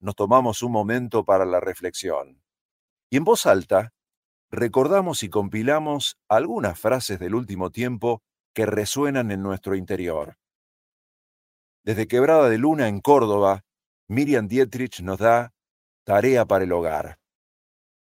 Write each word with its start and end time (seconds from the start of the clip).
nos 0.00 0.14
tomamos 0.14 0.62
un 0.62 0.72
momento 0.72 1.24
para 1.24 1.44
la 1.44 1.60
reflexión. 1.60 2.42
Y 3.10 3.16
en 3.16 3.24
voz 3.24 3.46
alta, 3.46 3.92
recordamos 4.50 5.22
y 5.22 5.30
compilamos 5.30 6.18
algunas 6.28 6.78
frases 6.78 7.18
del 7.18 7.34
último 7.34 7.70
tiempo 7.70 8.22
que 8.54 8.66
resuenan 8.66 9.30
en 9.30 9.42
nuestro 9.42 9.76
interior. 9.76 10.36
Desde 11.84 12.06
Quebrada 12.06 12.48
de 12.48 12.58
Luna 12.58 12.88
en 12.88 13.00
Córdoba, 13.00 13.64
Miriam 14.08 14.48
Dietrich 14.48 15.00
nos 15.00 15.18
da 15.18 15.54
Tarea 16.04 16.44
para 16.44 16.64
el 16.64 16.72
Hogar. 16.72 17.18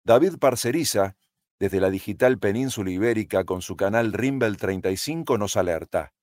David 0.05 0.39
Parceriza, 0.39 1.17
desde 1.59 1.81
la 1.81 1.91
digital 1.91 2.39
Península 2.39 2.91
Ibérica 2.91 3.45
con 3.45 3.63
su 3.63 3.77
canal 3.77 4.13
Rimbel 4.13 4.57
35, 4.57 5.37
nos 5.37 5.57
alerta. 5.57 6.15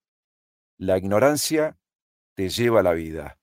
La 0.77 0.97
ignorancia 0.97 1.77
te 2.33 2.49
lleva 2.49 2.83
la 2.83 2.93
vida. 2.93 3.39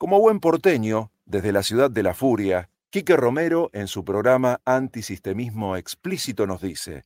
Como 0.00 0.18
buen 0.18 0.40
porteño, 0.40 1.12
desde 1.26 1.52
la 1.52 1.62
ciudad 1.62 1.90
de 1.90 2.02
la 2.02 2.14
furia, 2.14 2.70
Quique 2.88 3.18
Romero 3.18 3.68
en 3.74 3.86
su 3.86 4.02
programa 4.02 4.62
Antisistemismo 4.64 5.76
Explícito 5.76 6.46
nos 6.46 6.62
dice, 6.62 7.04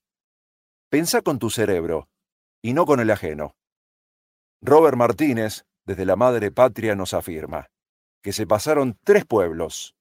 Pensá 0.90 1.20
con 1.20 1.40
tu 1.40 1.50
cerebro 1.50 2.08
y 2.62 2.72
no 2.72 2.86
con 2.86 3.00
el 3.00 3.10
ajeno. 3.10 3.56
Robert 4.62 4.96
Martínez, 4.96 5.64
desde 5.84 6.06
la 6.06 6.14
Madre 6.14 6.52
Patria, 6.52 6.94
nos 6.94 7.14
afirma 7.14 7.66
que 8.22 8.32
se 8.32 8.46
pasaron 8.46 8.96
tres 9.02 9.24
pueblos. 9.24 9.96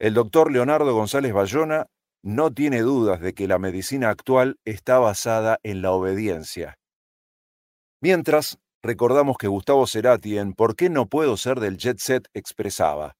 El 0.00 0.14
doctor 0.14 0.50
Leonardo 0.50 0.92
González 0.96 1.32
Bayona 1.32 1.86
no 2.20 2.52
tiene 2.52 2.80
dudas 2.80 3.20
de 3.20 3.32
que 3.32 3.46
la 3.46 3.60
medicina 3.60 4.10
actual 4.10 4.58
está 4.64 4.98
basada 4.98 5.60
en 5.62 5.82
la 5.82 5.92
obediencia. 5.92 6.80
Mientras, 8.00 8.58
recordamos 8.82 9.36
que 9.38 9.48
Gustavo 9.48 9.86
Cerati 9.86 10.38
en 10.38 10.54
¿Por 10.54 10.76
qué 10.76 10.90
no 10.90 11.06
puedo 11.06 11.36
ser 11.36 11.60
del 11.60 11.76
jet 11.76 11.98
set? 11.98 12.28
expresaba, 12.34 13.16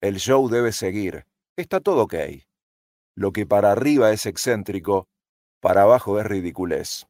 el 0.00 0.16
show 0.16 0.48
debe 0.48 0.72
seguir, 0.72 1.26
está 1.56 1.80
todo 1.80 2.02
ok. 2.02 2.14
Lo 3.14 3.32
que 3.32 3.46
para 3.46 3.72
arriba 3.72 4.12
es 4.12 4.26
excéntrico, 4.26 5.08
para 5.60 5.82
abajo 5.82 6.20
es 6.20 6.26
ridiculez. 6.26 7.06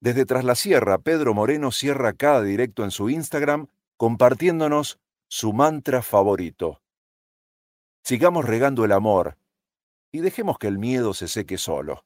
Desde 0.00 0.24
Tras 0.24 0.44
la 0.44 0.54
Sierra, 0.54 0.98
Pedro 0.98 1.34
Moreno 1.34 1.70
cierra 1.70 2.12
cada 2.12 2.42
directo 2.42 2.82
en 2.82 2.90
su 2.90 3.10
Instagram 3.10 3.68
compartiéndonos 3.96 4.98
su 5.28 5.52
mantra 5.52 6.02
favorito. 6.02 6.80
Sigamos 8.02 8.46
regando 8.46 8.84
el 8.84 8.92
amor 8.92 9.38
y 10.10 10.20
dejemos 10.20 10.58
que 10.58 10.66
el 10.66 10.78
miedo 10.78 11.14
se 11.14 11.28
seque 11.28 11.56
solo. 11.56 12.04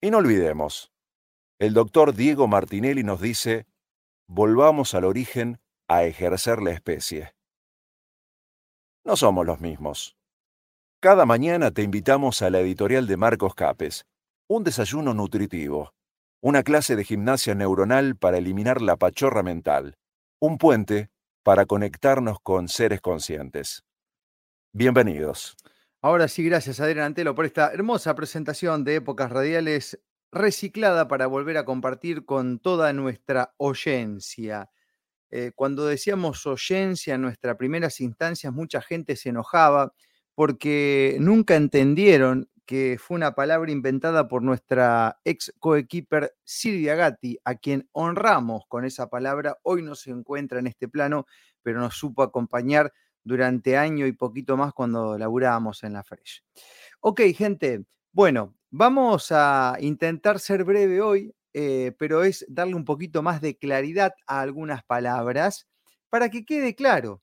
Y 0.00 0.10
no 0.10 0.18
olvidemos, 0.18 0.90
el 1.60 1.74
doctor 1.74 2.14
Diego 2.14 2.48
Martinelli 2.48 3.04
nos 3.04 3.20
dice, 3.20 3.66
volvamos 4.26 4.94
al 4.94 5.04
origen 5.04 5.60
a 5.88 6.04
ejercer 6.04 6.62
la 6.62 6.70
especie. 6.70 7.34
No 9.04 9.14
somos 9.14 9.44
los 9.44 9.60
mismos. 9.60 10.16
Cada 11.00 11.26
mañana 11.26 11.70
te 11.70 11.82
invitamos 11.82 12.40
a 12.40 12.48
la 12.48 12.60
editorial 12.60 13.06
de 13.06 13.18
Marcos 13.18 13.54
Capes, 13.54 14.06
un 14.48 14.64
desayuno 14.64 15.12
nutritivo, 15.12 15.92
una 16.40 16.62
clase 16.62 16.96
de 16.96 17.04
gimnasia 17.04 17.54
neuronal 17.54 18.16
para 18.16 18.38
eliminar 18.38 18.80
la 18.80 18.96
pachorra 18.96 19.42
mental, 19.42 19.98
un 20.40 20.56
puente 20.56 21.10
para 21.42 21.66
conectarnos 21.66 22.38
con 22.40 22.68
seres 22.68 23.02
conscientes. 23.02 23.84
Bienvenidos. 24.72 25.58
Ahora 26.00 26.26
sí, 26.28 26.42
gracias 26.42 26.80
Adrián 26.80 27.04
Antelo 27.04 27.34
por 27.34 27.44
esta 27.44 27.70
hermosa 27.70 28.14
presentación 28.14 28.82
de 28.82 28.94
Épocas 28.94 29.30
Radiales 29.30 30.00
reciclada 30.32 31.08
para 31.08 31.26
volver 31.26 31.56
a 31.56 31.64
compartir 31.64 32.24
con 32.24 32.58
toda 32.58 32.92
nuestra 32.92 33.54
oyencia. 33.56 34.70
Eh, 35.30 35.52
cuando 35.54 35.86
decíamos 35.86 36.46
oyencia 36.46 37.14
en 37.14 37.22
nuestras 37.22 37.56
primeras 37.56 38.00
instancias, 38.00 38.52
mucha 38.52 38.80
gente 38.80 39.16
se 39.16 39.28
enojaba 39.30 39.92
porque 40.34 41.16
nunca 41.20 41.56
entendieron 41.56 42.48
que 42.70 42.98
fue 43.00 43.16
una 43.16 43.34
palabra 43.34 43.72
inventada 43.72 44.28
por 44.28 44.42
nuestra 44.42 45.18
ex 45.24 45.52
coequiper 45.58 46.36
Silvia 46.44 46.94
Gatti, 46.94 47.36
a 47.44 47.56
quien 47.56 47.88
honramos 47.90 48.62
con 48.68 48.84
esa 48.84 49.10
palabra. 49.10 49.58
Hoy 49.64 49.82
no 49.82 49.96
se 49.96 50.10
encuentra 50.10 50.60
en 50.60 50.68
este 50.68 50.88
plano, 50.88 51.26
pero 51.62 51.80
nos 51.80 51.96
supo 51.96 52.22
acompañar 52.22 52.92
durante 53.24 53.76
año 53.76 54.06
y 54.06 54.12
poquito 54.12 54.56
más 54.56 54.72
cuando 54.72 55.18
laburábamos 55.18 55.82
en 55.82 55.94
la 55.94 56.04
Fresh. 56.04 56.44
Ok, 57.00 57.22
gente, 57.34 57.84
bueno, 58.12 58.54
Vamos 58.72 59.32
a 59.32 59.76
intentar 59.80 60.38
ser 60.38 60.62
breve 60.62 61.00
hoy, 61.00 61.34
eh, 61.54 61.92
pero 61.98 62.22
es 62.22 62.44
darle 62.48 62.76
un 62.76 62.84
poquito 62.84 63.20
más 63.20 63.40
de 63.40 63.58
claridad 63.58 64.12
a 64.28 64.42
algunas 64.42 64.84
palabras 64.84 65.66
para 66.08 66.30
que 66.30 66.44
quede 66.44 66.76
claro. 66.76 67.20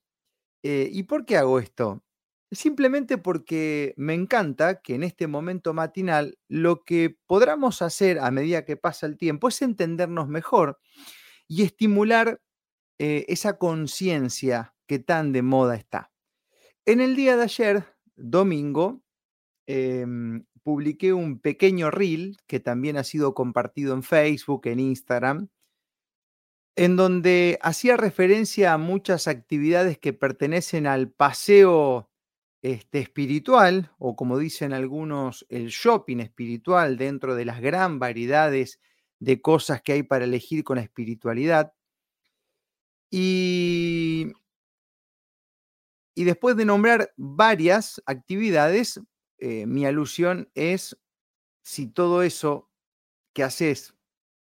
Eh, 0.62 0.90
¿Y 0.92 1.04
por 1.04 1.26
qué 1.26 1.38
hago 1.38 1.58
esto? 1.60 2.04
Simplemente 2.52 3.18
porque 3.18 3.94
me 3.96 4.14
encanta 4.14 4.80
que 4.82 4.94
en 4.96 5.04
este 5.04 5.26
momento 5.28 5.74
matinal 5.74 6.38
lo 6.48 6.84
que 6.84 7.16
podamos 7.26 7.82
hacer 7.82 8.18
a 8.20 8.30
medida 8.30 8.64
que 8.66 8.76
pasa 8.76 9.06
el 9.06 9.18
tiempo 9.18 9.48
es 9.48 9.62
entendernos 9.62 10.28
mejor 10.28 10.78
y 11.48 11.62
estimular 11.64 12.40
eh, 12.98 13.26
esa 13.28 13.58
conciencia 13.58 14.74
que 14.86 14.98
tan 14.98 15.32
de 15.32 15.42
moda 15.42 15.76
está. 15.76 16.12
En 16.86 17.00
el 17.00 17.16
día 17.16 17.36
de 17.36 17.44
ayer, 17.44 17.84
domingo, 18.16 19.02
em, 19.68 20.46
publiqué 20.62 21.12
un 21.12 21.40
pequeño 21.40 21.90
reel 21.90 22.38
que 22.46 22.58
también 22.58 22.96
ha 22.96 23.04
sido 23.04 23.34
compartido 23.34 23.94
en 23.94 24.02
Facebook, 24.02 24.66
en 24.66 24.80
Instagram, 24.80 25.48
en 26.74 26.96
donde 26.96 27.58
hacía 27.60 27.96
referencia 27.98 28.72
a 28.72 28.78
muchas 28.78 29.28
actividades 29.28 29.98
que 29.98 30.14
pertenecen 30.14 30.86
al 30.86 31.10
paseo 31.10 32.08
este, 32.62 33.00
espiritual, 33.00 33.92
o 33.98 34.16
como 34.16 34.38
dicen 34.38 34.72
algunos, 34.72 35.44
el 35.50 35.68
shopping 35.68 36.18
espiritual 36.18 36.96
dentro 36.96 37.34
de 37.34 37.44
las 37.44 37.60
gran 37.60 37.98
variedades 37.98 38.80
de 39.20 39.42
cosas 39.42 39.82
que 39.82 39.92
hay 39.92 40.02
para 40.02 40.24
elegir 40.24 40.64
con 40.64 40.76
la 40.76 40.82
espiritualidad. 40.82 41.74
Y, 43.10 44.32
y 46.14 46.24
después 46.24 46.56
de 46.56 46.64
nombrar 46.64 47.12
varias 47.16 48.02
actividades, 48.06 49.00
eh, 49.38 49.66
mi 49.66 49.86
alusión 49.86 50.50
es 50.54 50.98
si 51.62 51.86
todo 51.86 52.22
eso 52.22 52.70
que 53.32 53.42
haces 53.42 53.94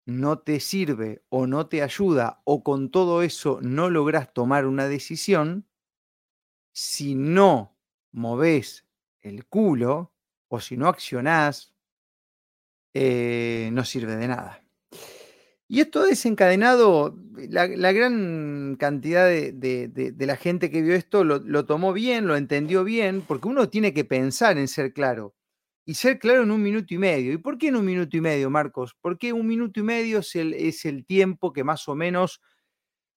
no 0.05 0.39
te 0.39 0.59
sirve 0.59 1.23
o 1.29 1.47
no 1.47 1.67
te 1.67 1.81
ayuda 1.83 2.41
o 2.45 2.63
con 2.63 2.91
todo 2.91 3.21
eso 3.21 3.59
no 3.61 3.89
logras 3.89 4.33
tomar 4.33 4.65
una 4.65 4.87
decisión, 4.87 5.67
si 6.71 7.15
no 7.15 7.77
moves 8.11 8.87
el 9.19 9.45
culo 9.45 10.13
o 10.47 10.61
si 10.61 10.77
no 10.77 10.87
accionás, 10.87 11.75
eh, 12.93 13.69
no 13.73 13.83
sirve 13.83 14.15
de 14.15 14.27
nada. 14.27 14.66
Y 15.69 15.81
esto 15.81 15.99
ha 16.01 16.05
desencadenado, 16.05 17.17
la, 17.49 17.67
gran 17.67 18.77
cantidad 18.79 19.27
de, 19.27 20.13
la 20.17 20.37
gente 20.37 20.71
que 20.71 20.81
vio 20.81 20.95
esto 20.95 21.25
lo, 21.25 21.65
tomó 21.65 21.91
bien, 21.91 22.25
lo 22.25 22.37
entendió 22.37 22.85
bien, 22.85 23.21
porque 23.21 23.49
uno 23.49 23.67
tiene 23.69 23.93
que 23.93 24.05
pensar 24.05 24.57
en 24.57 24.69
ser 24.69 24.93
claro. 24.93 25.35
Y 25.85 25.95
ser 25.95 26.19
claro 26.19 26.43
en 26.43 26.51
un 26.51 26.61
minuto 26.61 26.93
y 26.93 26.97
medio. 26.97 27.33
¿Y 27.33 27.37
por 27.37 27.57
qué 27.57 27.67
en 27.67 27.77
un 27.77 27.85
minuto 27.85 28.15
y 28.15 28.21
medio, 28.21 28.49
Marcos? 28.49 28.95
Porque 29.01 29.33
un 29.33 29.47
minuto 29.47 29.79
y 29.79 29.83
medio 29.83 30.19
es 30.19 30.35
el, 30.85 31.05
tiempo 31.05 31.51
que 31.51 31.63
más 31.63 31.87
o 31.87 31.95
menos 31.95 32.41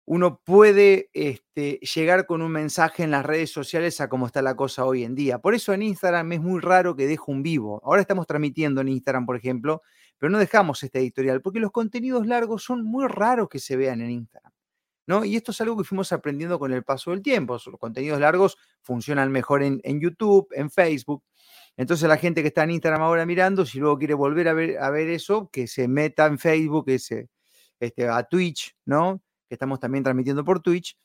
uno 0.05 0.41
puede 0.45 1.09
este, 1.13 1.79
llegar 1.95 2.27
con 2.27 2.43
un 2.43 2.51
mensaje 2.51 3.05
en 3.05 3.13
las 3.13 3.25
redes 3.25 3.51
sociales 3.51 4.01
a 4.01 4.09
cómo 4.09 4.27
está 4.27 4.43
la 4.43 4.57
cosa 4.57 4.85
hoy 4.85 5.05
en 5.05 5.15
día. 5.15 5.39
Por 5.39 5.55
eso 5.55 5.73
en 5.73 5.83
Instagram 5.83 6.33
es 6.33 6.41
muy 6.41 6.61
raro 6.61 6.97
que 6.97 7.07
deje 7.07 7.23
un 7.29 7.45
vivo. 7.45 7.81
Ahora 7.85 8.01
estamos 8.01 8.27
transmitiendo 8.27 8.81
en 8.81 8.89
Instagram, 8.89 9.27
por 9.27 9.37
ejemplo, 9.37 9.83
pero 10.21 10.31
no 10.31 10.39
dejamos 10.39 10.83
este 10.83 10.99
editorial 10.99 11.41
porque 11.41 11.59
los 11.61 11.73
contenidos 11.73 12.27
largos 12.27 12.63
son 12.63 12.85
muy 12.85 13.09
raros 13.09 13.49
que 13.49 13.59
se 13.59 13.77
vean 13.77 14.03
en 14.03 14.11
Instagram. 14.11 14.53
¿no? 15.07 15.25
Y 15.25 15.35
esto 15.35 15.51
es 15.51 15.61
algo 15.63 15.79
que 15.79 15.85
fuimos 15.85 16.13
aprendiendo 16.13 16.59
con 16.59 16.73
el 16.73 16.85
paso 16.85 17.11
del 17.11 17.23
tiempo. 17.23 17.55
Los 17.55 17.79
contenidos 17.81 18.21
largos 18.21 18.59
funcionan 18.83 19.33
mejor 19.33 19.63
en, 19.63 19.81
YouTube, 20.01 20.47
en 20.53 20.71
Facebook. 20.71 21.25
Entonces 21.77 22.07
la 22.07 22.19
gente 22.19 22.43
que 22.43 22.49
está 22.49 22.65
en 22.65 22.73
Instagram 22.73 23.03
ahora 23.03 23.25
mirando, 23.25 23.65
si 23.65 23.79
luego 23.81 23.99
quiere 23.99 24.15
volver 24.15 24.49
a 24.49 24.53
ver, 24.53 25.09
eso, 25.09 25.49
que 25.51 25.67
se 25.67 25.89
meta 25.89 26.27
en 26.27 26.39
Facebook, 26.39 26.85
que 26.85 26.99
se, 26.99 27.31
este, 27.81 28.07
a 28.07 28.23
Twitch, 28.23 28.77
¿no? 28.85 29.23
que 29.49 29.55
estamos 29.55 29.81
también 29.81 30.05
transmitiendo 30.05 30.45
por 30.45 30.61
Twitch. 30.61 30.97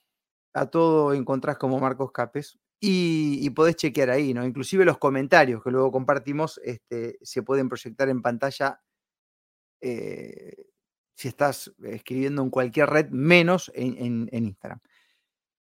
A 0.53 0.67
todo 0.67 1.13
encontrás 1.13 1.57
como 1.57 1.79
Marcos 1.79 2.11
Capes 2.11 2.59
y, 2.79 3.49
podés 3.51 3.75
chequear 3.77 4.09
ahí, 4.09 4.33
¿no? 4.33 4.45
Inclusive 4.45 4.85
los 4.85 4.97
comentarios 4.97 5.63
que 5.63 5.71
luego 5.71 5.91
compartimos 5.91 6.59
este, 6.63 7.17
se 7.21 7.41
pueden 7.41 7.69
proyectar 7.69 8.09
en 8.09 8.21
pantalla 8.21 8.79
eh, 9.87 10.65
si 11.13 11.27
estás 11.27 11.71
escribiendo 11.83 12.41
en 12.41 12.49
cualquier 12.49 12.89
red, 12.89 13.09
menos 13.09 13.71
en, 13.75 14.27
Instagram. 14.31 14.79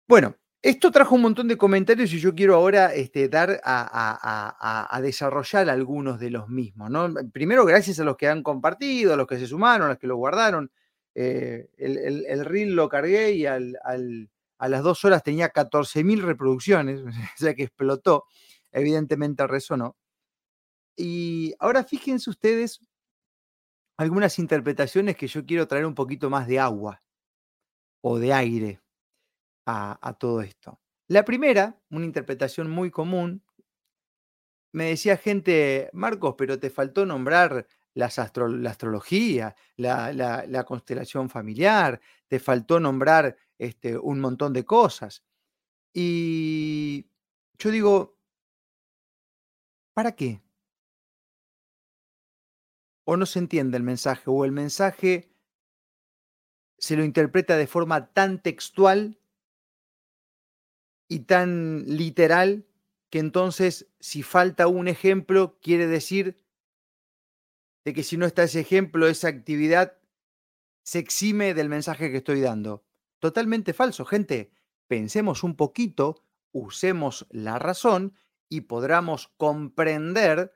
Bueno, 0.08 0.36
esto 0.62 0.92
trajo 0.92 1.16
un 1.16 1.24
montón 1.24 1.48
de 1.48 1.58
comentarios 1.58 2.14
y 2.14 2.20
yo 2.20 2.36
quiero 2.36 2.54
ahora 2.54 2.94
este, 2.94 3.28
dar 3.30 3.60
a, 3.64 5.00
desarrollar 5.02 5.70
algunos 5.70 6.20
de 6.20 6.30
los 6.30 6.48
mismos. 6.50 6.92
Primero, 7.34 7.66
gracias 7.66 8.00
a 8.00 8.04
los 8.04 8.16
que 8.16 8.28
han 8.28 8.44
compartido, 8.44 9.14
a 9.14 9.18
los 9.18 9.26
que 9.26 9.40
se 9.40 9.48
sumaron, 9.48 9.88
a 9.88 9.90
los 9.90 9.98
que 9.98 10.08
lo 10.08 10.18
guardaron. 10.18 10.72
Eh, 11.16 11.68
el, 11.78 12.46
reel 12.46 12.76
lo 12.76 12.88
cargué 12.88 13.32
y 13.32 13.48
a 13.48 13.60
las 13.60 14.84
dos 14.84 15.04
horas 15.04 15.24
tenía 15.24 15.52
14.000 15.52 16.22
reproducciones, 16.22 17.02
o 17.36 17.38
sea 17.38 17.56
que 17.56 17.64
explotó, 17.64 18.26
evidentemente 18.72 19.48
resonó. 19.48 19.98
Y 20.96 21.56
ahora 21.60 21.84
fíjense 21.84 22.30
ustedes 22.30 22.80
algunas 23.98 24.40
interpretaciones 24.40 25.16
que 25.16 25.28
yo 25.28 25.46
quiero 25.46 25.68
traer 25.68 25.86
un 25.86 25.96
poquito 25.96 26.30
más 26.30 26.48
de 26.48 26.60
agua 26.60 27.02
o 28.02 28.20
de 28.20 28.34
aire 28.34 28.82
a, 29.66 30.16
todo 30.20 30.42
esto. 30.42 30.80
La 31.08 31.26
primera, 31.26 31.80
una 31.90 32.06
interpretación 32.06 32.70
muy 32.70 32.92
común, 32.92 33.44
me 34.74 34.86
decía 34.86 35.18
gente, 35.18 35.90
Marcos, 35.94 36.36
pero 36.38 36.60
te 36.60 36.70
faltó 36.70 37.06
nombrar 37.06 37.68
la 37.94 38.06
astrología, 38.06 39.56
la, 39.78 40.66
constelación 40.68 41.30
familiar, 41.30 42.02
te 42.28 42.40
faltó 42.40 42.80
nombrar 42.80 43.38
este, 43.58 43.98
un 43.98 44.20
montón 44.20 44.54
de 44.54 44.66
cosas. 44.66 45.24
Y 45.94 47.08
yo 47.58 47.72
digo, 47.72 48.18
¿para 49.94 50.12
qué? 50.12 50.45
O 53.06 53.18
no 53.18 53.26
se 53.26 53.40
entiende 53.40 53.78
el 53.78 53.84
mensaje, 53.84 54.24
o 54.28 54.44
el 54.46 54.52
mensaje 54.52 55.30
se 56.78 56.98
lo 56.98 57.04
interpreta 57.04 57.56
de 57.56 57.68
forma 57.68 58.12
tan 58.14 58.42
textual 58.42 59.18
y 61.08 61.20
tan 61.20 61.86
literal 61.88 62.66
que 63.10 63.20
entonces 63.20 63.88
si 64.00 64.24
falta 64.24 64.68
un 64.68 64.88
ejemplo 64.88 65.58
quiere 65.62 65.88
decir 65.88 66.44
de 67.86 67.94
que 67.94 68.04
si 68.04 68.18
no 68.18 68.26
está 68.26 68.44
ese 68.44 68.60
ejemplo, 68.60 69.08
esa 69.08 69.28
actividad 69.28 69.98
se 70.84 71.00
exime 71.00 71.54
del 71.54 71.70
mensaje 71.70 72.12
que 72.12 72.18
estoy 72.18 72.42
dando. 72.42 72.84
Totalmente 73.20 73.74
falso, 73.74 74.06
gente. 74.06 74.52
Pensemos 74.88 75.44
un 75.44 75.56
poquito, 75.56 76.24
usemos 76.52 77.28
la 77.30 77.60
razón 77.60 78.16
y 78.50 78.62
podamos 78.62 79.30
comprender 79.38 80.52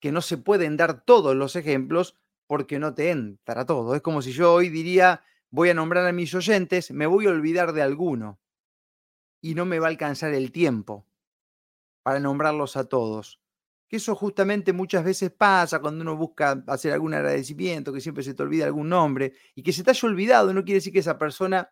que 0.00 0.12
no 0.12 0.20
se 0.20 0.38
pueden 0.38 0.76
dar 0.76 1.04
todos 1.04 1.34
los 1.34 1.56
ejemplos 1.56 2.16
porque 2.46 2.78
no 2.78 2.94
te 2.94 3.10
entra 3.10 3.66
todo. 3.66 3.94
Es 3.94 4.02
como 4.02 4.22
si 4.22 4.32
yo 4.32 4.54
hoy 4.54 4.68
diría, 4.68 5.22
voy 5.50 5.70
a 5.70 5.74
nombrar 5.74 6.06
a 6.06 6.12
mis 6.12 6.34
oyentes, 6.34 6.90
me 6.90 7.06
voy 7.06 7.26
a 7.26 7.30
olvidar 7.30 7.72
de 7.72 7.82
alguno 7.82 8.40
y 9.40 9.54
no 9.54 9.64
me 9.64 9.78
va 9.78 9.86
a 9.86 9.90
alcanzar 9.90 10.34
el 10.34 10.52
tiempo 10.52 11.06
para 12.02 12.20
nombrarlos 12.20 12.76
a 12.76 12.84
todos. 12.84 13.40
Que 13.88 13.96
eso 13.96 14.14
justamente 14.14 14.72
muchas 14.72 15.04
veces 15.04 15.30
pasa 15.30 15.80
cuando 15.80 16.02
uno 16.02 16.16
busca 16.16 16.62
hacer 16.66 16.92
algún 16.92 17.14
agradecimiento, 17.14 17.92
que 17.92 18.00
siempre 18.00 18.22
se 18.22 18.34
te 18.34 18.42
olvida 18.42 18.66
algún 18.66 18.88
nombre 18.88 19.32
y 19.54 19.62
que 19.62 19.72
se 19.72 19.82
te 19.82 19.90
haya 19.90 20.08
olvidado, 20.08 20.52
no 20.52 20.64
quiere 20.64 20.76
decir 20.78 20.92
que 20.92 20.98
esa 20.98 21.18
persona 21.18 21.70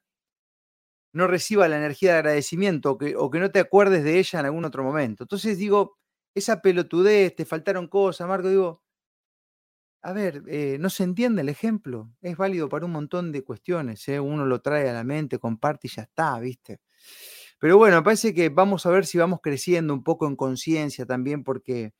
no 1.13 1.27
reciba 1.27 1.69
la 1.69 1.79
energía 1.79 2.13
de 2.13 2.19
agradecimiento 2.19 2.93
o 2.93 2.99
que, 2.99 3.17
o 3.17 3.31
que 3.31 3.39
no 3.41 3.51
te 3.51 3.61
acuerdes 3.61 4.05
de 4.05 4.19
ella 4.19 4.41
en 4.41 4.47
algún 4.47 4.65
otro 4.65 4.85
momento. 4.85 5.25
Entonces 5.25 5.57
digo, 5.59 5.97
esa 6.37 6.61
pelotudez, 6.61 7.35
te 7.35 7.47
faltaron 7.47 7.89
cosas, 7.89 8.29
Marco, 8.29 8.51
digo, 8.51 8.83
a 10.03 10.13
ver, 10.13 10.43
eh, 10.47 10.77
no 10.79 10.91
se 10.91 11.03
entiende 11.03 11.41
el 11.43 11.49
ejemplo, 11.49 12.13
es 12.21 12.37
válido 12.37 12.69
para 12.69 12.85
un 12.85 12.93
montón 12.93 13.33
de 13.33 13.43
cuestiones, 13.43 14.07
¿eh? 14.09 14.21
uno 14.21 14.45
lo 14.45 14.61
trae 14.61 14.89
a 14.89 14.93
la 14.93 15.03
mente, 15.03 15.39
comparte 15.39 15.89
y 15.89 15.91
ya 15.91 16.03
está, 16.03 16.39
¿viste? 16.39 16.81
Pero 17.59 17.79
bueno, 17.79 18.03
parece 18.05 18.35
que 18.35 18.51
vamos 18.51 18.87
a 18.87 18.91
ver 18.91 19.07
si 19.07 19.19
vamos 19.19 19.41
creciendo 19.43 19.95
un 19.95 20.05
poco 20.05 20.27
en 20.29 20.37
conciencia 20.37 21.07
también, 21.07 21.43
porque 21.43 21.95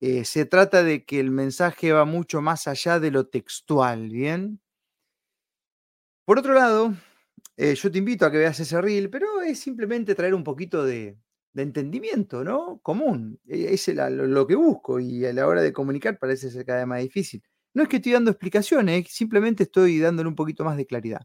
eh, 0.00 0.24
se 0.24 0.46
trata 0.46 0.84
de 0.84 1.04
que 1.06 1.20
el 1.20 1.30
mensaje 1.30 1.92
va 1.92 2.04
mucho 2.04 2.42
más 2.42 2.68
allá 2.68 3.00
de 3.00 3.10
lo 3.10 3.28
textual, 3.28 4.10
¿bien? 4.10 4.60
Por 6.24 6.38
otro 6.38 6.54
lado, 6.54 6.94
yo 7.56 7.90
te 7.90 7.98
invito 7.98 8.26
a 8.26 8.30
que 8.30 8.38
veas 8.38 8.60
ese 8.60 8.80
reel, 8.80 9.10
pero 9.10 9.40
es 9.42 9.60
simplemente 9.60 10.14
traer 10.14 10.34
un 10.34 10.44
poquito 10.44 10.84
de, 10.84 11.16
entendimiento, 11.54 12.44
¿no? 12.44 12.78
Común. 12.82 13.40
E, 13.46 13.74
es 13.74 13.88
lo, 13.88 14.46
que 14.46 14.54
busco 14.54 15.00
y 15.00 15.24
a 15.26 15.32
la 15.32 15.46
hora 15.46 15.62
de 15.62 15.72
comunicar 15.72 16.18
parece 16.18 16.50
ser 16.50 16.64
cada 16.64 16.78
vez 16.78 16.86
más 16.86 17.02
difícil. 17.02 17.42
No 17.74 17.82
es 17.82 17.88
que 17.88 17.96
estoy 17.96 18.12
dando 18.12 18.30
explicaciones, 18.30 19.08
simplemente 19.10 19.64
estoy 19.64 19.98
dándole 19.98 20.28
un 20.28 20.34
poquito 20.36 20.64
más 20.64 20.76
de 20.76 20.86
claridad. 20.86 21.22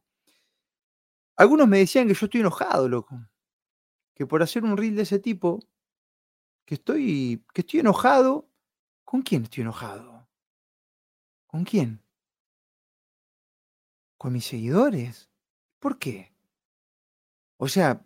Algunos 1.38 1.68
me 1.68 1.80
decían 1.80 2.08
que 2.08 2.14
yo 2.14 2.26
estoy 2.26 2.42
enojado, 2.42 2.90
loco 2.90 3.18
que 4.18 4.26
por 4.26 4.42
hacer 4.42 4.64
un 4.64 4.76
reel 4.76 4.96
de 4.96 5.04
ese 5.04 5.20
tipo, 5.20 5.60
que 6.66 6.74
estoy, 6.74 7.46
que 7.54 7.62
estoy 7.62 7.82
enojado. 7.82 8.50
¿Con 9.04 9.22
quién 9.22 9.44
estoy 9.44 9.62
enojado? 9.62 10.28
¿Con 11.46 11.64
quién? 11.64 12.02
¿Con 14.18 14.34
mis 14.34 14.46
seguidores? 14.46 15.30
¿Por 15.78 16.00
qué? 16.00 16.34
O 17.58 17.68
sea, 17.68 18.04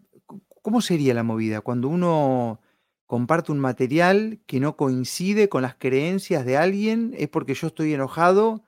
¿cómo 0.62 0.82
sería 0.82 1.14
la 1.14 1.24
movida 1.24 1.62
cuando 1.62 1.88
uno 1.88 2.62
comparte 3.06 3.52
un 3.52 3.60
material 3.60 4.42
que 4.48 4.60
no 4.60 4.78
coincide 4.78 5.50
con 5.50 5.62
las 5.64 5.76
creencias 5.76 6.46
de 6.46 6.58
alguien? 6.58 7.14
¿Es 7.18 7.30
porque 7.30 7.54
yo 7.54 7.68
estoy 7.68 7.94
enojado 7.94 8.64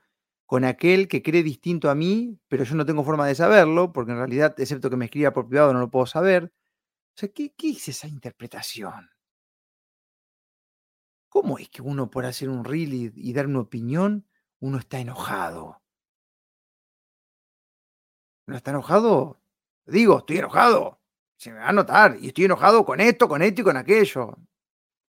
con 0.46 0.64
aquel 0.64 1.08
que 1.08 1.22
cree 1.22 1.42
distinto 1.42 1.90
a 1.90 1.94
mí, 1.94 2.38
pero 2.48 2.64
yo 2.64 2.74
no 2.76 2.86
tengo 2.86 3.04
forma 3.04 3.26
de 3.26 3.34
saberlo, 3.34 3.92
porque 3.92 4.12
en 4.12 4.18
realidad, 4.18 4.54
excepto 4.58 4.90
que 4.90 4.96
me 4.96 5.06
escriba 5.06 5.32
por 5.32 5.48
privado, 5.48 5.72
no 5.72 5.80
lo 5.80 5.90
puedo 5.90 6.06
saber? 6.06 6.52
O 7.16 7.18
sea, 7.20 7.28
¿qué, 7.30 7.52
es 7.58 7.88
esa 7.88 8.08
interpretación? 8.08 9.10
¿Cómo 11.28 11.58
es 11.58 11.68
que 11.68 11.82
uno 11.82 12.10
por 12.10 12.26
hacer 12.26 12.48
un 12.48 12.64
reel 12.64 13.12
y, 13.14 13.32
dar 13.32 13.46
una 13.46 13.60
opinión, 13.60 14.26
uno 14.60 14.78
está 14.78 15.00
enojado? 15.00 15.82
¿Uno 18.46 18.56
está 18.56 18.70
enojado? 18.70 19.40
Digo, 19.86 20.18
estoy 20.18 20.38
enojado. 20.38 21.00
Se 21.36 21.50
me 21.52 21.58
va 21.58 21.68
a 21.68 21.72
notar. 21.72 22.16
Y 22.20 22.28
estoy 22.28 22.44
enojado 22.46 22.84
con 22.84 23.00
esto, 23.00 23.28
con 23.28 23.42
esto 23.42 23.60
y 23.60 23.64
con 23.64 23.76
aquello. 23.76 24.36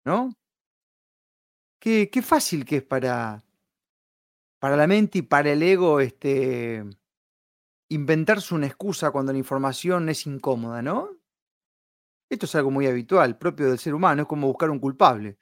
¿No? 0.04 0.30
Qué, 1.80 2.10
qué 2.10 2.22
fácil 2.22 2.64
que 2.64 2.76
es 2.78 2.82
para, 2.82 3.44
para 4.58 4.76
la 4.76 4.86
mente 4.86 5.18
y 5.18 5.22
para 5.22 5.52
el 5.52 5.62
ego 5.62 6.00
este, 6.00 6.84
inventarse 7.88 8.54
una 8.54 8.66
excusa 8.66 9.10
cuando 9.10 9.32
la 9.32 9.38
información 9.38 10.08
es 10.08 10.26
incómoda, 10.26 10.82
¿no? 10.82 11.10
Esto 12.30 12.46
es 12.46 12.54
algo 12.56 12.70
muy 12.70 12.86
habitual, 12.86 13.38
propio 13.38 13.68
del 13.68 13.78
ser 13.78 13.94
humano, 13.94 14.22
es 14.22 14.28
como 14.28 14.48
buscar 14.48 14.70
un 14.70 14.78
culpable. 14.78 15.38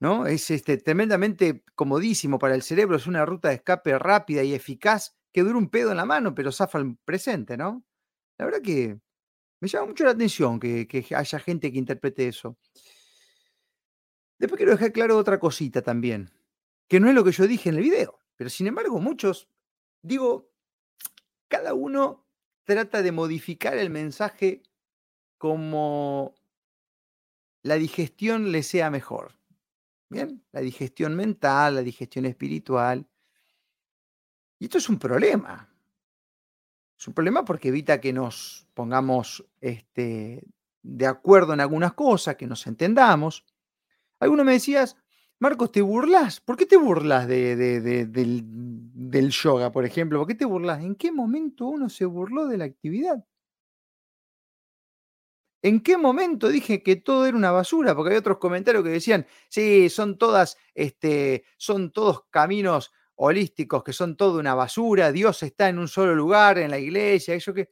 ¿no? 0.00 0.26
Es 0.26 0.50
este, 0.50 0.76
tremendamente 0.78 1.64
comodísimo 1.74 2.38
para 2.38 2.54
el 2.54 2.62
cerebro, 2.62 2.96
es 2.96 3.06
una 3.06 3.24
ruta 3.24 3.48
de 3.48 3.54
escape 3.56 3.98
rápida 3.98 4.42
y 4.42 4.54
eficaz 4.54 5.16
que 5.32 5.42
dura 5.42 5.58
un 5.58 5.70
pedo 5.70 5.90
en 5.90 5.96
la 5.96 6.04
mano, 6.04 6.34
pero 6.34 6.52
zafa 6.52 6.78
el 6.78 6.96
presente, 7.04 7.56
¿no? 7.56 7.84
La 8.38 8.44
verdad 8.44 8.60
que 8.62 8.98
me 9.60 9.68
llama 9.68 9.86
mucho 9.86 10.04
la 10.04 10.10
atención 10.10 10.60
que, 10.60 11.06
haya 11.16 11.38
gente 11.38 11.72
que 11.72 11.78
interprete 11.78 12.28
eso. 12.28 12.56
Después 14.38 14.58
quiero 14.58 14.72
dejar 14.72 14.92
claro 14.92 15.16
otra 15.16 15.38
cosita 15.38 15.82
también, 15.82 16.30
que 16.88 17.00
no 17.00 17.08
es 17.08 17.14
lo 17.14 17.24
que 17.24 17.32
yo 17.32 17.46
dije 17.46 17.68
en 17.68 17.76
el 17.76 17.82
video, 17.82 18.18
pero 18.36 18.50
sin 18.50 18.66
embargo 18.66 19.00
muchos, 19.00 19.48
digo, 20.02 20.50
cada 21.48 21.74
uno 21.74 22.26
trata 22.64 23.02
de 23.02 23.12
modificar 23.12 23.76
el 23.76 23.90
mensaje 23.90 24.62
como 25.38 26.34
la 27.62 27.76
digestión 27.76 28.52
le 28.52 28.62
sea 28.62 28.90
mejor. 28.90 29.32
Bien, 30.10 30.44
la 30.52 30.60
digestión 30.60 31.16
mental, 31.16 31.76
la 31.76 31.82
digestión 31.82 32.26
espiritual. 32.26 33.08
Y 34.58 34.64
esto 34.64 34.78
es 34.78 34.88
un 34.88 34.98
problema. 34.98 35.73
Es 36.98 37.08
un 37.08 37.14
problema 37.14 37.44
porque 37.44 37.68
evita 37.68 38.00
que 38.00 38.12
nos 38.12 38.66
pongamos 38.74 39.44
este, 39.60 40.42
de 40.82 41.06
acuerdo 41.06 41.52
en 41.52 41.60
algunas 41.60 41.94
cosas, 41.94 42.36
que 42.36 42.46
nos 42.46 42.66
entendamos. 42.66 43.44
Alguno 44.20 44.44
me 44.44 44.52
decías, 44.52 44.96
Marcos, 45.38 45.72
¿te 45.72 45.82
burlas? 45.82 46.40
¿Por 46.40 46.56
qué 46.56 46.66
te 46.66 46.76
burlas 46.76 47.26
de, 47.26 47.56
del, 47.56 48.42
del 48.46 49.30
yoga, 49.30 49.72
por 49.72 49.84
ejemplo? 49.84 50.18
¿Por 50.20 50.28
qué 50.28 50.34
te 50.34 50.44
burlas? 50.44 50.82
¿En 50.82 50.94
qué 50.94 51.10
momento 51.10 51.66
uno 51.66 51.88
se 51.88 52.04
burló 52.04 52.46
de 52.46 52.58
la 52.58 52.64
actividad? 52.64 53.24
¿En 55.62 55.80
qué 55.80 55.96
momento 55.96 56.48
dije 56.48 56.82
que 56.82 56.96
todo 56.96 57.26
era 57.26 57.36
una 57.36 57.50
basura? 57.50 57.94
Porque 57.94 58.12
hay 58.12 58.18
otros 58.18 58.36
comentarios 58.36 58.84
que 58.84 58.90
decían, 58.90 59.26
sí, 59.48 59.88
son 59.88 60.18
todas, 60.18 60.58
este, 60.74 61.44
son 61.56 61.90
todos 61.90 62.24
caminos 62.30 62.92
holísticos, 63.16 63.84
que 63.84 63.92
son 63.92 64.16
todo 64.16 64.38
una 64.38 64.54
basura, 64.54 65.12
Dios 65.12 65.42
está 65.42 65.68
en 65.68 65.78
un 65.78 65.88
solo 65.88 66.14
lugar, 66.14 66.58
en 66.58 66.70
la 66.70 66.78
iglesia, 66.78 67.34
eso 67.34 67.54
que. 67.54 67.70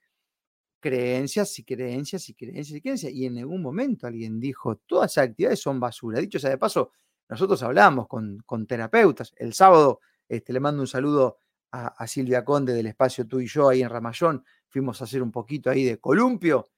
Creencias 0.80 1.56
y 1.60 1.64
creencias 1.64 2.28
y 2.28 2.34
creencias 2.34 2.76
y 2.76 2.80
creencias. 2.80 3.12
Y 3.12 3.26
en 3.26 3.38
algún 3.38 3.62
momento 3.62 4.08
alguien 4.08 4.40
dijo, 4.40 4.78
todas 4.78 5.12
esas 5.12 5.28
actividades 5.28 5.60
son 5.60 5.78
basura. 5.78 6.18
Dicho 6.18 6.40
sea 6.40 6.50
de 6.50 6.58
paso, 6.58 6.90
nosotros 7.28 7.62
hablamos 7.62 8.08
con, 8.08 8.66
terapeutas. 8.66 9.32
El 9.36 9.54
sábado 9.54 10.00
este, 10.28 10.52
le 10.52 10.58
mando 10.58 10.80
un 10.82 10.88
saludo 10.88 11.38
a, 11.70 12.04
Silvia 12.08 12.44
Conde 12.44 12.72
del 12.74 12.88
espacio 12.88 13.28
Tú 13.28 13.38
y 13.38 13.46
yo 13.46 13.68
ahí 13.68 13.82
en 13.82 13.90
Ramallón. 13.90 14.44
Fuimos 14.68 15.00
a 15.00 15.04
hacer 15.04 15.22
un 15.22 15.30
poquito 15.30 15.70
ahí 15.70 15.84
de 15.84 15.98
columpio 16.00 16.72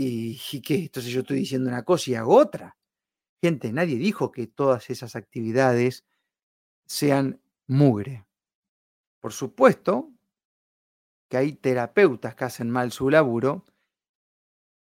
¿Y, 0.00 0.60
qué? 0.62 0.76
Entonces 0.76 1.12
yo 1.12 1.20
estoy 1.20 1.38
diciendo 1.38 1.68
una 1.68 1.82
cosa 1.84 2.12
y 2.12 2.14
hago 2.14 2.36
otra. 2.36 2.76
Gente, 3.42 3.72
nadie 3.72 3.96
dijo 3.96 4.30
que 4.30 4.46
todas 4.46 4.90
esas 4.90 5.16
actividades 5.16 6.04
sean 6.86 7.40
mugre. 7.68 8.26
Por 9.20 9.32
supuesto 9.32 10.12
que 11.30 11.38
hay 11.38 11.52
terapeutas 11.54 12.34
que 12.34 12.44
hacen 12.44 12.68
mal 12.70 12.92
su 12.92 13.08
laburo 13.08 13.64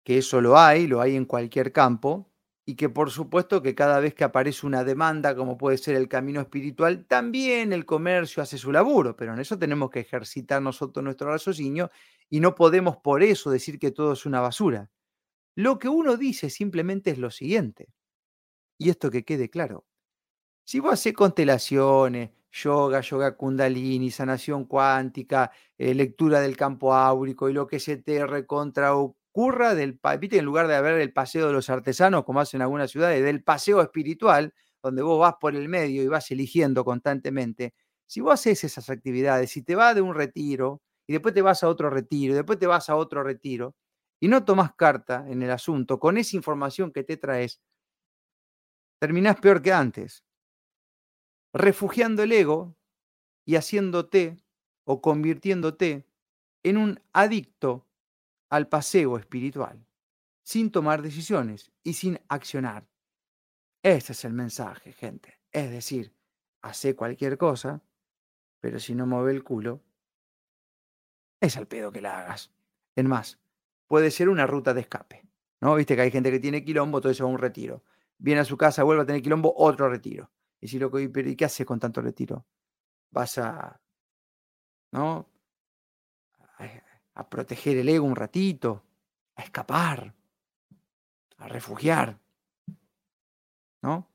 que 0.04 0.20
eso 0.20 0.40
lo 0.42 0.58
hay, 0.58 0.88
lo 0.88 1.02
hay 1.02 1.16
en 1.16 1.26
cualquier 1.26 1.72
campo, 1.72 2.32
y 2.68 2.76
que 2.76 2.90
por 2.90 3.12
supuesto 3.12 3.62
que 3.62 3.76
cada 3.76 4.00
vez 4.00 4.14
que 4.16 4.24
aparece 4.24 4.66
una 4.66 4.84
demanda, 4.84 5.36
como 5.36 5.58
puede 5.58 5.78
ser 5.78 5.96
el 5.96 6.08
camino 6.08 6.42
espiritual, 6.42 7.06
también 7.06 7.74
el 7.74 7.86
comercio 7.86 8.42
hace 8.42 8.58
su 8.58 8.72
laburo, 8.72 9.16
pero 9.16 9.34
en 9.34 9.40
eso 9.40 9.58
tenemos 9.58 9.90
que 9.92 10.00
ejercitar 10.00 10.62
nosotros 10.62 11.04
nuestro 11.04 11.30
raciocinio 11.30 11.92
y 12.30 12.40
no 12.40 12.56
podemos 12.56 12.98
por 12.98 13.22
eso 13.24 13.52
decir 13.52 13.78
que 13.80 13.92
todo 13.92 14.14
es 14.14 14.26
una 14.26 14.42
basura. 14.42 14.90
Lo 15.56 15.80
que 15.80 15.90
uno 15.90 16.18
dice 16.18 16.50
simplemente 16.50 17.12
es 17.12 17.20
lo 17.20 17.32
siguiente, 17.32 17.90
y 18.80 18.90
esto 18.90 19.12
que 19.12 19.26
quede 19.26 19.50
claro. 19.50 19.86
Si 20.66 20.80
vos 20.80 20.94
haces 20.94 21.14
constelaciones, 21.14 22.32
yoga, 22.56 23.02
yoga 23.02 23.36
kundalini, 23.36 24.10
sanación 24.12 24.66
cuántica, 24.66 25.52
eh, 25.78 25.94
lectura 25.94 26.40
del 26.40 26.56
campo 26.58 26.94
áurico 26.94 27.50
y 27.50 27.54
lo 27.54 27.68
que 27.68 27.80
se 27.80 27.98
te 27.98 28.26
recontra 28.26 28.96
ocurra 28.96 29.76
del, 29.76 30.00
viste, 30.20 30.38
en 30.38 30.46
lugar 30.46 30.68
de 30.68 30.76
haber 30.76 31.00
el 31.02 31.12
paseo 31.14 31.48
de 31.48 31.54
los 31.54 31.70
artesanos, 31.70 32.24
como 32.24 32.40
hacen 32.40 32.60
en 32.60 32.64
algunas 32.64 32.92
ciudades, 32.92 33.24
del 33.24 33.44
paseo 33.44 33.82
espiritual, 33.82 34.54
donde 34.82 35.02
vos 35.02 35.20
vas 35.20 35.36
por 35.40 35.56
el 35.56 35.68
medio 35.68 36.02
y 36.04 36.08
vas 36.08 36.32
eligiendo 36.32 36.86
constantemente, 36.86 37.74
si 38.08 38.22
vos 38.22 38.34
haces 38.36 38.64
esas 38.64 38.90
actividades, 38.90 39.50
si 39.52 39.64
te 39.64 39.76
vas 39.76 39.96
de 39.96 40.02
un 40.02 40.14
retiro 40.16 40.82
y 41.08 41.14
después 41.14 41.34
te 41.34 41.42
vas 41.42 41.64
a 41.64 41.68
otro 41.70 41.90
retiro, 41.90 42.34
y 42.34 42.36
después 42.36 42.58
te 42.60 42.68
vas 42.68 42.90
a 42.90 42.96
otro 42.96 43.24
retiro, 43.24 43.76
y 44.20 44.28
no 44.28 44.46
tomas 44.46 44.74
carta 44.76 45.26
en 45.28 45.44
el 45.44 45.52
asunto 45.52 46.00
con 46.00 46.18
esa 46.18 46.36
información 46.38 46.92
que 46.92 47.04
te 47.04 47.18
traes, 47.18 47.62
terminás 49.00 49.40
peor 49.40 49.62
que 49.62 49.72
antes, 49.74 50.24
refugiando 51.56 52.22
el 52.22 52.34
ego 52.34 52.76
y 53.46 53.56
haciéndote 53.56 54.38
o 54.84 55.02
convirtiéndote 55.02 56.06
en 56.64 56.78
un 56.78 57.00
adicto 57.14 57.88
al 58.50 58.68
paseo 58.68 59.18
espiritual, 59.18 59.88
sin 60.44 60.70
tomar 60.70 61.02
decisiones 61.02 61.72
y 61.82 61.94
sin 61.94 62.20
accionar. 62.28 62.88
Ese 63.82 64.12
es 64.12 64.26
el 64.26 64.34
mensaje, 64.34 64.92
gente. 64.92 65.40
Es 65.52 65.72
decir, 65.72 66.14
hace 66.62 66.94
cualquier 66.94 67.38
cosa, 67.38 67.82
pero 68.60 68.80
si 68.80 68.94
no 68.94 69.06
mueve 69.06 69.32
el 69.32 69.44
culo, 69.44 69.82
es 71.40 71.56
al 71.56 71.68
pedo 71.68 71.92
que 71.92 72.02
la 72.02 72.20
hagas. 72.20 72.52
En 72.98 73.08
más, 73.08 73.40
puede 73.88 74.12
ser 74.12 74.28
una 74.28 74.46
ruta 74.46 74.74
de 74.74 74.82
escape. 74.82 75.24
¿No? 75.62 75.74
Viste 75.76 75.96
que 75.96 76.02
hay 76.02 76.12
gente 76.12 76.32
que 76.32 76.40
tiene 76.40 76.66
quilombo, 76.66 77.00
todo 77.00 77.14
eso 77.14 77.24
va 77.24 77.30
a 77.30 77.34
un 77.34 77.40
retiro. 77.40 77.82
Viene 78.18 78.42
a 78.42 78.46
su 78.46 78.58
casa, 78.58 78.84
vuelve 78.84 79.04
a 79.04 79.06
tener 79.06 79.22
quilombo, 79.22 79.54
otro 79.56 79.90
retiro. 79.90 80.30
Y 80.66 80.68
si 80.68 80.80
lo 80.80 80.90
que, 80.90 81.04
¿y 81.04 81.36
qué 81.36 81.46
haces 81.46 81.64
con 81.64 81.80
tanto 81.80 82.02
retiro? 82.02 82.44
Vas 83.12 83.38
a, 83.38 83.80
¿no? 84.92 85.30
a 87.14 87.30
proteger 87.30 87.78
el 87.78 87.88
ego 87.88 88.04
un 88.04 88.16
ratito, 88.16 88.84
a 89.36 89.44
escapar, 89.44 90.16
a 91.38 91.48
refugiar. 91.48 92.20
¿No? 93.84 94.10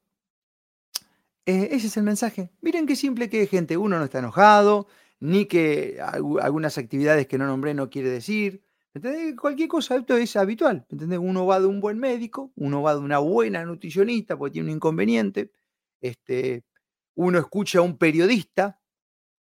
Eh, 1.46 1.68
ese 1.70 1.86
es 1.86 1.96
el 1.96 2.02
mensaje. 2.02 2.50
Miren 2.62 2.84
qué 2.84 2.96
simple 2.96 3.30
que 3.30 3.42
es, 3.42 3.50
gente. 3.50 3.76
Uno 3.76 3.96
no 3.96 4.06
está 4.06 4.18
enojado, 4.18 4.88
ni 5.20 5.46
que 5.46 6.00
algunas 6.00 6.78
actividades 6.78 7.28
que 7.28 7.38
no 7.38 7.46
nombré 7.46 7.74
no 7.74 7.90
quiere 7.90 8.10
decir. 8.10 8.64
¿Entendés? 8.92 9.36
Cualquier 9.36 9.68
cosa, 9.68 9.94
esto 9.94 10.16
es 10.16 10.34
habitual. 10.34 10.84
¿entendés? 10.90 11.20
Uno 11.20 11.46
va 11.46 11.60
de 11.60 11.66
un 11.66 11.80
buen 11.80 12.00
médico, 12.00 12.50
uno 12.56 12.82
va 12.82 12.94
de 12.94 13.00
una 13.02 13.20
buena 13.20 13.64
nutricionista 13.64 14.36
porque 14.36 14.54
tiene 14.54 14.70
un 14.70 14.78
inconveniente. 14.78 15.52
Este, 16.00 16.64
uno 17.16 17.38
escucha 17.38 17.80
a 17.80 17.82
un 17.82 17.98
periodista 17.98 18.80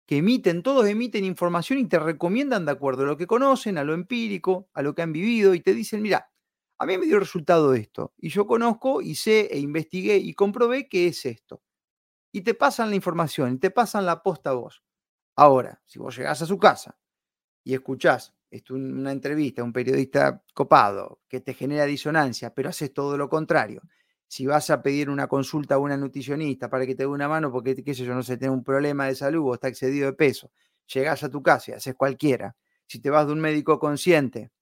que 0.07 0.19
emiten, 0.19 0.63
todos 0.63 0.87
emiten 0.89 1.25
información 1.25 1.79
y 1.79 1.87
te 1.89 1.99
recomiendan 1.99 2.65
de 2.67 2.73
acuerdo 2.73 3.05
a 3.05 3.07
lo 3.07 3.17
que 3.17 3.27
conocen, 3.29 3.79
a 3.79 3.85
lo 3.85 3.95
empírico, 3.95 4.69
a 4.75 4.83
lo 4.83 4.95
que 4.95 5.03
han 5.03 5.13
vivido 5.13 5.55
y 5.55 5.61
te 5.61 5.75
dicen, 5.75 6.03
mira, 6.03 6.31
a 6.79 6.87
mí 6.87 6.99
me 6.99 7.07
dio 7.07 7.19
resultado 7.21 7.75
esto 7.75 8.13
y 8.19 8.31
yo 8.31 8.47
conozco 8.47 9.03
y 9.03 9.15
sé 9.15 9.49
e 9.53 9.59
investigué 9.61 10.17
y 10.17 10.35
comprobé 10.35 10.89
que 10.89 11.07
es 11.09 11.25
esto. 11.27 11.63
Y 12.33 12.43
te 12.43 12.55
pasan 12.55 12.91
la 12.91 12.97
información 12.97 13.59
te 13.61 13.71
pasan 13.71 14.07
la 14.07 14.23
posta 14.23 14.51
a 14.51 14.55
vos. 14.55 14.83
Ahora, 15.37 15.83
si 15.87 15.99
vos 15.99 16.17
llegás 16.17 16.43
a 16.43 16.47
su 16.47 16.59
casa 16.59 16.99
y 17.65 17.75
escuchás 17.75 18.35
una 18.71 19.13
entrevista 19.13 19.63
a 19.63 19.65
un 19.65 19.73
periodista 19.73 20.43
copado 20.55 21.21
que 21.29 21.41
te 21.41 21.55
genera 21.55 21.87
disonancia, 21.87 22.55
pero 22.55 22.71
haces 22.71 22.93
todo 22.95 23.17
lo 23.19 23.29
contrario 23.29 23.83
si 24.31 24.47
vas 24.47 24.71
a 24.71 24.81
pedir 24.81 25.11
una 25.11 25.27
consulta 25.27 25.75
a 25.75 25.79
una 25.79 25.97
nutricionista 25.97 26.71
para 26.71 26.87
que 26.87 26.95
te 26.95 27.03
dé 27.03 27.07
una 27.09 27.29
mano 27.29 27.51
porque, 27.51 27.75
qué 27.83 27.95
sé 27.95 28.05
yo, 28.05 28.15
no 28.15 28.23
sé, 28.23 28.37
tiene 28.37 28.55
un 28.55 28.63
problema 28.63 29.07
de 29.07 29.17
salud 29.17 29.45
o 29.45 29.55
está 29.55 29.67
excedido 29.67 30.07
de 30.07 30.13
peso, 30.13 30.53
llegás 30.87 31.25
a 31.25 31.29
tu 31.31 31.43
casa 31.43 31.73
y 31.73 31.75
haces 31.75 31.97
cualquiera. 31.97 32.55
Si 32.87 33.01
te 33.01 33.11
vas 33.11 33.27
de 33.27 33.33
un 33.33 33.41
médico 33.41 33.81
consciente 33.81 34.53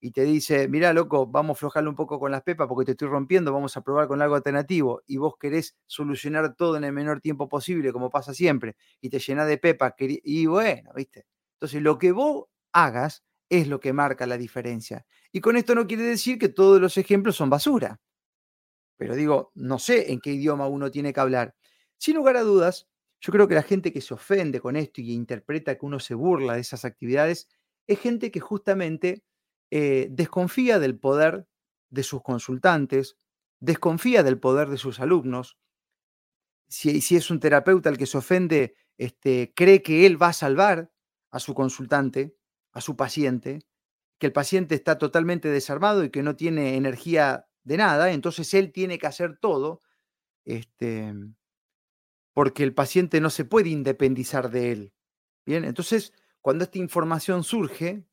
y 0.00 0.12
te 0.12 0.22
dice, 0.22 0.68
mira, 0.68 0.92
loco, 0.92 1.26
vamos 1.26 1.56
a 1.56 1.58
aflojarle 1.58 1.90
un 1.90 1.96
poco 1.96 2.20
con 2.20 2.30
las 2.30 2.42
pepas 2.42 2.68
porque 2.68 2.86
te 2.86 2.92
estoy 2.92 3.08
rompiendo, 3.08 3.52
vamos 3.52 3.76
a 3.76 3.82
probar 3.82 4.06
con 4.06 4.22
algo 4.22 4.36
alternativo, 4.36 5.02
y 5.08 5.16
vos 5.16 5.34
querés 5.40 5.76
solucionar 5.86 6.54
todo 6.54 6.76
en 6.76 6.84
el 6.84 6.92
menor 6.92 7.20
tiempo 7.20 7.48
posible, 7.48 7.92
como 7.92 8.10
pasa 8.10 8.32
siempre, 8.34 8.76
y 9.00 9.10
te 9.10 9.18
llena 9.18 9.46
de 9.46 9.58
pepas, 9.58 9.94
y 9.98 10.46
bueno, 10.46 10.92
¿viste? 10.94 11.26
Entonces, 11.54 11.82
lo 11.82 11.98
que 11.98 12.12
vos 12.12 12.46
hagas 12.72 13.24
es 13.48 13.66
lo 13.66 13.80
que 13.80 13.92
marca 13.92 14.26
la 14.26 14.38
diferencia. 14.38 15.04
Y 15.32 15.40
con 15.40 15.56
esto 15.56 15.74
no 15.74 15.88
quiere 15.88 16.04
decir 16.04 16.38
que 16.38 16.48
todos 16.48 16.80
los 16.80 16.96
ejemplos 16.98 17.34
son 17.34 17.50
basura 17.50 18.00
pero 18.98 19.14
digo, 19.14 19.52
no 19.54 19.78
sé 19.78 20.12
en 20.12 20.20
qué 20.20 20.32
idioma 20.32 20.66
uno 20.68 20.90
tiene 20.90 21.12
que 21.14 21.20
hablar. 21.20 21.54
Sin 21.96 22.16
lugar 22.16 22.36
a 22.36 22.42
dudas, 22.42 22.88
yo 23.20 23.32
creo 23.32 23.48
que 23.48 23.54
la 23.54 23.62
gente 23.62 23.92
que 23.92 24.00
se 24.00 24.12
ofende 24.14 24.60
con 24.60 24.76
esto 24.76 25.00
y 25.00 25.12
interpreta 25.12 25.76
que 25.78 25.86
uno 25.86 26.00
se 26.00 26.14
burla 26.14 26.54
de 26.54 26.60
esas 26.60 26.84
actividades 26.84 27.48
es 27.86 27.98
gente 28.00 28.30
que 28.30 28.40
justamente 28.40 29.24
eh, 29.70 30.08
desconfía 30.10 30.78
del 30.78 30.98
poder 30.98 31.46
de 31.90 32.02
sus 32.02 32.22
consultantes, 32.22 33.16
desconfía 33.60 34.22
del 34.22 34.38
poder 34.38 34.68
de 34.68 34.76
sus 34.76 35.00
alumnos. 35.00 35.58
Si, 36.68 37.00
si 37.00 37.16
es 37.16 37.30
un 37.30 37.40
terapeuta 37.40 37.88
el 37.88 37.96
que 37.96 38.06
se 38.06 38.18
ofende, 38.18 38.74
este, 38.98 39.52
cree 39.54 39.82
que 39.82 40.06
él 40.06 40.20
va 40.20 40.28
a 40.28 40.32
salvar 40.32 40.90
a 41.30 41.38
su 41.40 41.54
consultante, 41.54 42.36
a 42.72 42.80
su 42.80 42.96
paciente, 42.96 43.60
que 44.18 44.26
el 44.26 44.32
paciente 44.32 44.74
está 44.74 44.98
totalmente 44.98 45.48
desarmado 45.48 46.04
y 46.04 46.10
que 46.10 46.22
no 46.22 46.36
tiene 46.36 46.76
energía 46.76 47.47
de 47.68 47.76
nada, 47.76 48.10
entonces 48.12 48.54
él 48.54 48.72
tiene 48.72 48.98
que 48.98 49.06
hacer 49.06 49.36
todo, 49.36 49.82
este, 50.46 51.12
porque 52.32 52.62
el 52.64 52.72
paciente 52.72 53.20
no 53.20 53.28
se 53.28 53.44
puede 53.44 53.68
independizar 53.68 54.50
de 54.50 54.72
él. 54.72 54.94
Bien, 55.44 55.64
entonces 55.66 56.14
cuando 56.40 56.64
esta 56.64 56.78
información 56.78 57.44
surge 57.44 58.06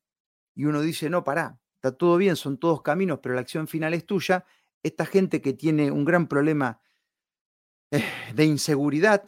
y 0.55 0.65
uno 0.65 0.81
dice, 0.81 1.09
no, 1.09 1.23
pará, 1.23 1.57
está 1.75 1.93
todo 1.93 2.17
bien, 2.17 2.35
son 2.35 2.57
todos 2.57 2.81
caminos, 2.81 3.19
pero 3.23 3.33
la 3.33 3.41
acción 3.41 3.69
final 3.69 3.93
es 3.93 4.05
tuya, 4.05 4.45
esta 4.83 5.05
gente 5.05 5.41
que 5.41 5.53
tiene 5.53 5.89
un 5.89 6.03
gran 6.03 6.27
problema 6.27 6.81
eh, 7.91 8.03
de 8.33 8.43
inseguridad 8.43 9.23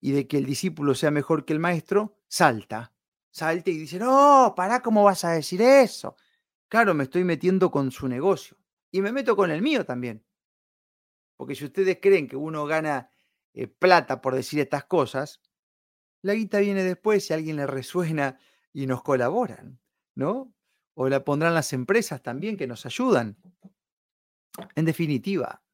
y 0.00 0.12
de 0.12 0.28
que 0.28 0.38
el 0.38 0.46
discípulo 0.46 0.94
sea 0.94 1.10
mejor 1.10 1.44
que 1.44 1.52
el 1.52 1.58
maestro, 1.58 2.20
salta, 2.28 2.92
salta 3.32 3.70
y 3.70 3.78
dice, 3.78 3.98
no, 3.98 4.54
pará, 4.56 4.80
¿cómo 4.80 5.02
vas 5.02 5.24
a 5.24 5.32
decir 5.32 5.60
eso? 5.60 6.14
Claro, 6.68 6.94
me 6.94 7.04
estoy 7.04 7.24
metiendo 7.24 7.68
con 7.72 7.90
su 7.90 8.06
negocio. 8.06 8.61
Y 8.92 9.00
me 9.00 9.10
meto 9.10 9.34
con 9.34 9.50
el 9.50 9.62
mío 9.62 9.84
también. 9.84 10.24
Porque 11.36 11.54
si 11.54 11.64
ustedes 11.64 11.98
creen 12.00 12.28
que 12.28 12.36
uno 12.36 12.66
gana 12.66 13.10
eh, 13.54 13.66
plata 13.66 14.20
por 14.20 14.34
decir 14.34 14.60
estas 14.60 14.84
cosas, 14.84 15.40
la 16.22 16.34
guita 16.34 16.60
viene 16.60 16.84
después 16.84 17.26
si 17.26 17.32
alguien 17.32 17.56
le 17.56 17.66
resuena 17.66 18.38
y 18.72 18.86
nos 18.86 19.02
colaboran, 19.02 19.80
¿no? 20.14 20.54
O 20.94 21.08
la 21.08 21.24
pondrán 21.24 21.54
las 21.54 21.72
empresas 21.72 22.22
también 22.22 22.56
que 22.56 22.66
nos 22.66 22.86
ayudan. 22.86 23.38
En 24.74 24.84
definitiva, 24.84 25.64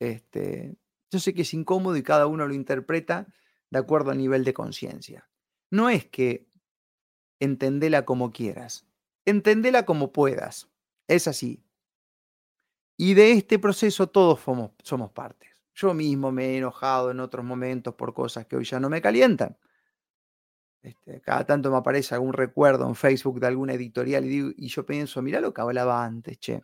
este, 0.00 0.76
yo 1.10 1.18
sé 1.18 1.32
que 1.32 1.42
es 1.42 1.54
incómodo 1.54 1.96
y 1.96 2.02
cada 2.02 2.26
uno 2.26 2.46
lo 2.46 2.54
interpreta 2.54 3.26
de 3.70 3.78
acuerdo 3.78 4.10
a 4.10 4.14
nivel 4.14 4.44
de 4.44 4.52
conciencia. 4.52 5.30
No 5.70 5.88
es 5.88 6.06
que 6.06 6.48
entendela 7.38 8.04
como 8.04 8.32
quieras, 8.32 8.86
entendela 9.24 9.86
como 9.86 10.12
puedas. 10.12 10.68
Es 11.08 11.26
así. 11.28 11.64
Y 13.02 13.14
de 13.14 13.32
este 13.32 13.58
proceso 13.58 14.10
todos 14.10 14.40
somos, 14.40 14.72
somos 14.82 15.10
partes. 15.10 15.48
Yo 15.72 15.94
mismo 15.94 16.30
me 16.30 16.48
he 16.48 16.58
enojado 16.58 17.10
en 17.10 17.20
otros 17.20 17.42
momentos 17.42 17.94
por 17.94 18.12
cosas 18.12 18.44
que 18.44 18.56
hoy 18.56 18.64
ya 18.64 18.78
no 18.78 18.90
me 18.90 19.00
calientan. 19.00 19.56
Este, 20.82 21.22
cada 21.22 21.46
tanto 21.46 21.70
me 21.70 21.78
aparece 21.78 22.14
algún 22.14 22.34
recuerdo 22.34 22.86
en 22.86 22.94
Facebook 22.94 23.40
de 23.40 23.46
alguna 23.46 23.72
editorial 23.72 24.26
y, 24.26 24.68
yo 24.68 24.84
pienso, 24.84 25.22
mira 25.22 25.40
lo 25.40 25.54
que 25.54 25.62
hablaba 25.62 26.04
antes, 26.04 26.38
che. 26.40 26.62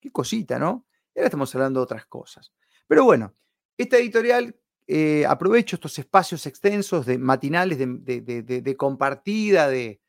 Qué 0.00 0.10
cosita, 0.10 0.58
¿no? 0.58 0.84
Y 1.14 1.20
ahora 1.20 1.28
estamos 1.28 1.54
hablando 1.54 1.78
de 1.78 1.84
otras 1.84 2.06
cosas. 2.06 2.52
Pero 2.88 3.04
bueno, 3.04 3.36
esta 3.76 3.98
editorial, 3.98 4.58
eh, 4.84 5.26
aprovecho 5.26 5.76
estos 5.76 5.96
espacios 5.96 6.44
extensos 6.46 7.06
de 7.06 7.18
matinales, 7.18 7.78
de, 7.78 8.62
de 8.62 8.76
compartida, 8.76 9.68
de, 9.68 10.00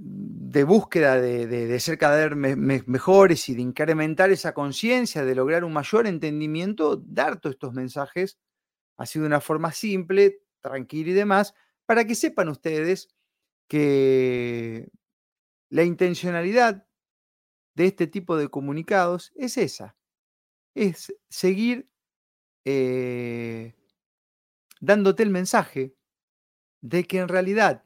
de 0.00 0.62
búsqueda 0.62 1.20
de, 1.20 1.80
ser 1.80 1.98
cada 1.98 2.28
vez 2.28 2.56
mejores 2.86 3.48
y 3.48 3.54
de 3.54 3.62
incrementar 3.62 4.30
esa 4.30 4.54
conciencia, 4.54 5.24
de 5.24 5.34
lograr 5.34 5.64
un 5.64 5.72
mayor 5.72 6.06
entendimiento, 6.06 6.96
dar 6.96 7.40
todos 7.40 7.54
estos 7.54 7.74
mensajes 7.74 8.38
así 8.96 9.18
de 9.18 9.26
una 9.26 9.40
forma 9.40 9.72
simple, 9.72 10.42
tranquila 10.60 11.10
y 11.10 11.14
demás, 11.14 11.54
para 11.86 12.04
que 12.04 12.14
sepan 12.14 12.48
ustedes 12.48 13.08
que 13.68 14.88
La 15.70 15.84
intencionalidad 15.84 16.86
de 17.74 17.86
este 17.86 18.06
tipo 18.06 18.36
de 18.36 18.48
comunicados 18.48 19.32
es 19.36 19.58
esa, 19.58 19.96
es 20.74 21.14
seguir 21.28 21.90
eh, 22.64 23.74
dándote 24.80 25.22
el 25.22 25.30
mensaje 25.30 25.94
de 26.80 27.04
que 27.04 27.18
en 27.18 27.28
realidad 27.28 27.84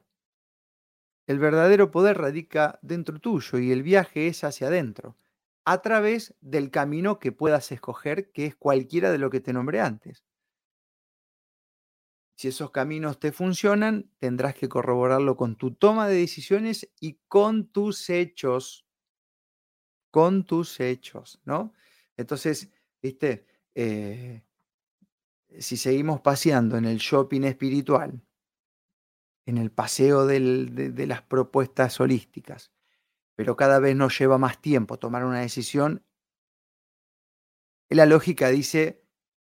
el 1.27 1.39
verdadero 1.39 1.91
poder 1.91 2.17
radica 2.17 2.79
dentro 2.81 3.19
tuyo 3.19 3.59
y 3.59 3.71
el 3.71 3.83
viaje 3.83 4.27
es 4.27 4.43
hacia 4.43 4.67
adentro, 4.67 5.17
a 5.65 5.81
través 5.81 6.35
del 6.41 6.71
camino 6.71 7.19
que 7.19 7.31
puedas 7.31 7.71
escoger, 7.71 8.31
que 8.31 8.45
es 8.45 8.55
cualquiera 8.55 9.11
de 9.11 9.17
lo 9.17 9.29
que 9.29 9.39
te 9.39 9.53
nombré 9.53 9.79
antes. 9.79 10.25
Si 12.35 12.47
esos 12.47 12.71
caminos 12.71 13.19
te 13.19 13.31
funcionan, 13.31 14.11
tendrás 14.19 14.55
que 14.55 14.67
corroborarlo 14.67 15.37
con 15.37 15.55
tu 15.55 15.75
toma 15.75 16.07
de 16.07 16.15
decisiones 16.15 16.89
y 16.99 17.19
con 17.27 17.67
tus 17.67 18.09
hechos. 18.09 18.85
Con 20.11 20.45
tus 20.45 20.79
hechos, 20.79 21.39
¿no? 21.45 21.73
Entonces, 22.17 22.71
viste, 23.01 23.47
eh, 23.73 24.43
si 25.59 25.77
seguimos 25.77 26.21
paseando 26.21 26.77
en 26.77 26.85
el 26.85 26.97
shopping 26.97 27.43
espiritual, 27.43 28.21
en 29.45 29.57
el 29.57 29.71
paseo 29.71 30.25
de, 30.25 30.39
de 30.39 31.07
las 31.07 31.21
propuestas 31.21 31.99
holísticas, 31.99 32.71
pero 33.35 33.55
cada 33.55 33.79
vez 33.79 33.95
nos 33.95 34.17
lleva 34.17 34.37
más 34.37 34.61
tiempo 34.61 34.97
tomar 34.97 35.25
una 35.25 35.41
decisión, 35.41 36.03
la 37.89 38.05
lógica 38.05 38.49
dice, 38.49 39.03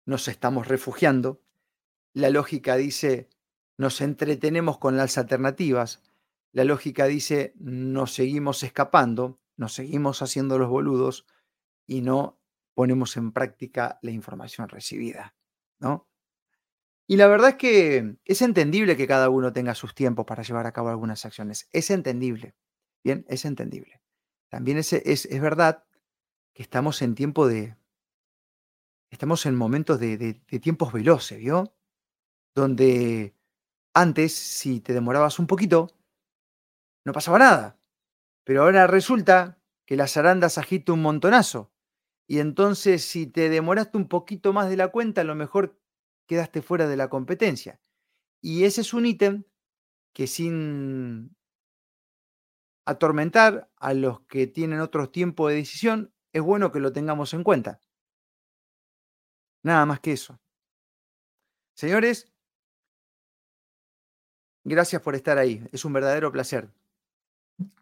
nos 0.05 0.27
estamos 0.27 0.67
refugiando, 0.67 1.41
la 2.13 2.29
lógica 2.29 2.75
dice, 2.75 3.29
nos 3.77 4.01
entretenemos 4.01 4.77
con 4.77 4.97
las 4.97 5.17
alternativas, 5.17 6.01
la 6.51 6.63
lógica 6.63 7.05
dice, 7.05 7.53
nos 7.57 8.13
seguimos 8.13 8.63
escapando, 8.63 9.39
nos 9.57 9.73
seguimos 9.73 10.21
haciendo 10.21 10.57
los 10.57 10.69
boludos 10.69 11.25
y 11.85 12.01
no 12.01 12.39
ponemos 12.73 13.17
en 13.17 13.31
práctica 13.31 13.99
la 14.01 14.11
información 14.11 14.69
recibida, 14.69 15.35
¿no? 15.79 16.07
Y 17.07 17.17
la 17.17 17.27
verdad 17.27 17.49
es 17.49 17.55
que 17.55 18.17
es 18.25 18.41
entendible 18.41 18.97
que 18.97 19.07
cada 19.07 19.29
uno 19.29 19.53
tenga 19.53 19.75
sus 19.75 19.93
tiempos 19.93 20.25
para 20.25 20.43
llevar 20.43 20.65
a 20.65 20.71
cabo 20.71 20.89
algunas 20.89 21.23
acciones. 21.25 21.69
Es 21.71 21.91
entendible. 21.91 22.55
Bien, 23.03 23.25
es 23.29 23.45
entendible. 23.45 24.01
También 24.49 24.77
es, 24.79 24.93
es, 24.93 25.41
verdad 25.41 25.85
que 26.53 26.63
estamos 26.63 27.01
en 27.01 27.13
tiempo 27.13 27.47
de. 27.47 27.77
Estamos 29.11 29.45
en 29.45 29.55
momentos 29.55 29.99
de, 29.99 30.17
de, 30.17 30.59
tiempos 30.59 30.91
veloces, 30.91 31.37
¿vio? 31.37 31.75
Donde 32.55 33.35
antes, 33.93 34.33
si 34.33 34.79
te 34.79 34.93
demorabas 34.93 35.37
un 35.37 35.47
poquito, 35.47 35.91
no 37.05 37.13
pasaba 37.13 37.37
nada. 37.37 37.79
Pero 38.43 38.63
ahora 38.63 38.87
resulta 38.87 39.61
que 39.85 39.95
las 39.95 40.17
arandas 40.17 40.57
agita 40.57 40.93
un 40.93 41.03
montonazo. 41.03 41.71
Y 42.27 42.39
entonces, 42.39 43.05
si 43.05 43.27
te 43.27 43.49
demoraste 43.49 43.97
un 43.97 44.07
poquito 44.07 44.51
más 44.51 44.69
de 44.69 44.77
la 44.77 44.87
cuenta, 44.87 45.21
a 45.21 45.25
lo 45.25 45.35
mejor 45.35 45.79
quedaste 46.27 46.61
fuera 46.61 46.87
de 46.87 46.97
la 46.97 47.09
competencia. 47.09 47.79
Y 48.41 48.63
ese 48.65 48.81
es 48.81 48.93
un 48.93 49.05
ítem 49.05 49.43
que 50.13 50.27
sin 50.27 51.35
atormentar 52.85 53.69
a 53.77 53.93
los 53.93 54.21
que 54.21 54.47
tienen 54.47 54.79
otros 54.79 55.11
tiempos 55.11 55.49
de 55.49 55.57
decisión, 55.57 56.13
es 56.31 56.41
bueno 56.41 56.71
que 56.71 56.79
lo 56.79 56.93
tengamos 56.93 57.33
en 57.33 57.43
cuenta. 57.43 57.79
Nada 59.63 59.85
más 59.85 59.99
que 59.99 60.11
eso. 60.13 60.39
Señores, 61.73 62.31
gracias 64.63 65.01
por 65.01 65.15
estar 65.15 65.37
ahí. 65.37 65.67
Es 65.71 65.83
un 65.85 65.93
verdadero 65.93 66.31
placer. 66.31 66.69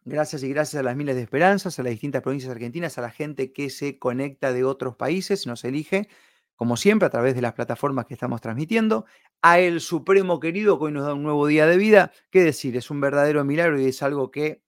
Gracias 0.05 0.43
y 0.43 0.49
gracias 0.49 0.79
a 0.79 0.83
las 0.83 0.95
miles 0.95 1.15
de 1.15 1.23
esperanzas, 1.23 1.77
a 1.79 1.83
las 1.83 1.91
distintas 1.91 2.21
provincias 2.21 2.51
argentinas, 2.51 2.97
a 2.97 3.01
la 3.01 3.09
gente 3.09 3.51
que 3.51 3.69
se 3.69 3.99
conecta 3.99 4.53
de 4.53 4.63
otros 4.63 4.95
países, 4.95 5.47
nos 5.47 5.63
elige, 5.63 6.07
como 6.55 6.77
siempre, 6.77 7.05
a 7.05 7.09
través 7.09 7.35
de 7.35 7.41
las 7.41 7.53
plataformas 7.53 8.05
que 8.05 8.13
estamos 8.13 8.41
transmitiendo, 8.41 9.05
a 9.41 9.59
el 9.59 9.81
Supremo 9.81 10.39
querido 10.39 10.77
que 10.77 10.85
hoy 10.85 10.91
nos 10.91 11.05
da 11.05 11.13
un 11.13 11.23
nuevo 11.23 11.47
día 11.47 11.67
de 11.67 11.77
vida. 11.77 12.11
¿Qué 12.29 12.43
decir? 12.43 12.77
Es 12.77 12.89
un 12.89 13.01
verdadero 13.01 13.43
milagro 13.43 13.79
y 13.79 13.85
es 13.85 14.03
algo 14.03 14.31
que 14.31 14.63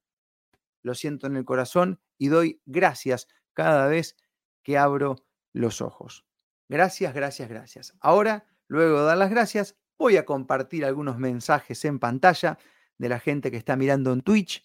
lo 0.81 0.95
siento 0.95 1.27
en 1.27 1.35
el 1.35 1.45
corazón 1.45 1.99
y 2.17 2.27
doy 2.27 2.61
gracias 2.65 3.27
cada 3.53 3.87
vez 3.87 4.15
que 4.63 4.77
abro 4.77 5.15
los 5.53 5.81
ojos. 5.81 6.25
Gracias, 6.67 7.13
gracias, 7.13 7.49
gracias. 7.49 7.93
Ahora, 7.99 8.45
luego 8.67 8.99
de 8.99 9.05
dar 9.05 9.17
las 9.17 9.29
gracias, 9.29 9.77
voy 9.97 10.17
a 10.17 10.25
compartir 10.25 10.85
algunos 10.85 11.17
mensajes 11.17 11.85
en 11.85 11.99
pantalla 11.99 12.57
de 12.97 13.09
la 13.09 13.19
gente 13.19 13.51
que 13.51 13.57
está 13.57 13.75
mirando 13.75 14.11
en 14.13 14.21
Twitch, 14.21 14.63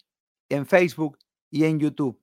en 0.49 0.65
Facebook 0.65 1.19
y 1.49 1.65
en 1.65 1.79
YouTube. 1.79 2.19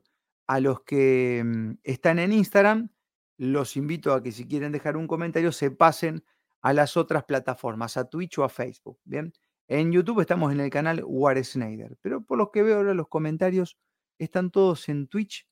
A 0.46 0.61
los 0.61 0.80
que 0.82 1.42
mm, 1.44 1.72
están 1.82 2.18
en 2.18 2.32
Instagram, 2.32 2.90
los 3.38 3.77
invito 3.77 4.12
a 4.12 4.22
que 4.22 4.33
si 4.33 4.46
quieren 4.46 4.72
dejar 4.72 4.96
un 4.96 5.07
comentario 5.07 5.53
se 5.53 5.70
pasen 5.70 6.24
a 6.61 6.72
las 6.72 6.96
otras 6.96 7.24
plataformas, 7.24 7.96
a 7.96 8.09
Twitch 8.09 8.38
o 8.38 8.44
a 8.44 8.48
Facebook. 8.48 8.98
Bien, 9.05 9.33
en 9.68 9.92
YouTube 9.92 10.20
estamos 10.20 10.53
en 10.53 10.61
el 10.61 10.70
canal 10.70 11.03
War 11.07 11.42
Snyder, 11.42 11.96
pero 12.03 12.22
por 12.22 12.37
lo 12.37 12.51
que 12.51 12.62
veo 12.62 12.77
ahora 12.77 12.94
los 12.94 13.09
comentarios 13.09 13.79
están 14.18 14.51
todos 14.51 14.88
en 14.88 15.07
Twitch 15.07 15.48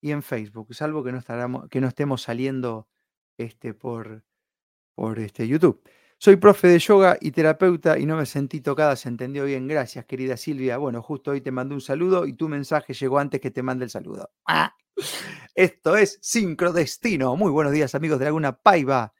y 0.00 0.10
en 0.10 0.22
Facebook, 0.22 0.74
salvo 0.74 1.04
que 1.04 1.12
no, 1.12 1.68
que 1.68 1.80
no 1.80 1.88
estemos 1.88 2.22
saliendo 2.22 2.88
este, 3.36 3.74
por, 3.74 4.24
por 4.94 5.18
este, 5.18 5.46
YouTube. 5.46 5.82
Soy 6.24 6.36
profe 6.36 6.68
de 6.68 6.78
yoga 6.78 7.18
y 7.20 7.32
terapeuta 7.32 7.98
y 7.98 8.06
no 8.06 8.16
me 8.16 8.26
sentí 8.26 8.60
tocada, 8.60 8.94
se 8.94 9.08
entendió 9.08 9.44
bien. 9.44 9.66
Gracias, 9.66 10.04
querida 10.04 10.36
Silvia. 10.36 10.78
Bueno, 10.78 11.02
justo 11.02 11.32
hoy 11.32 11.40
te 11.40 11.50
mandé 11.50 11.74
un 11.74 11.80
saludo 11.80 12.26
y 12.26 12.34
tu 12.34 12.48
mensaje 12.48 12.94
llegó 12.94 13.18
antes 13.18 13.40
que 13.40 13.50
te 13.50 13.60
mande 13.60 13.86
el 13.86 13.90
saludo. 13.90 14.30
¡Ah! 14.46 14.72
Esto 15.56 15.96
es 15.96 16.20
Sincrodestino. 16.22 17.34
Muy 17.34 17.50
buenos 17.50 17.72
días, 17.72 17.96
amigos 17.96 18.20
de 18.20 18.26
Laguna 18.26 18.56
Paiva, 18.56 19.12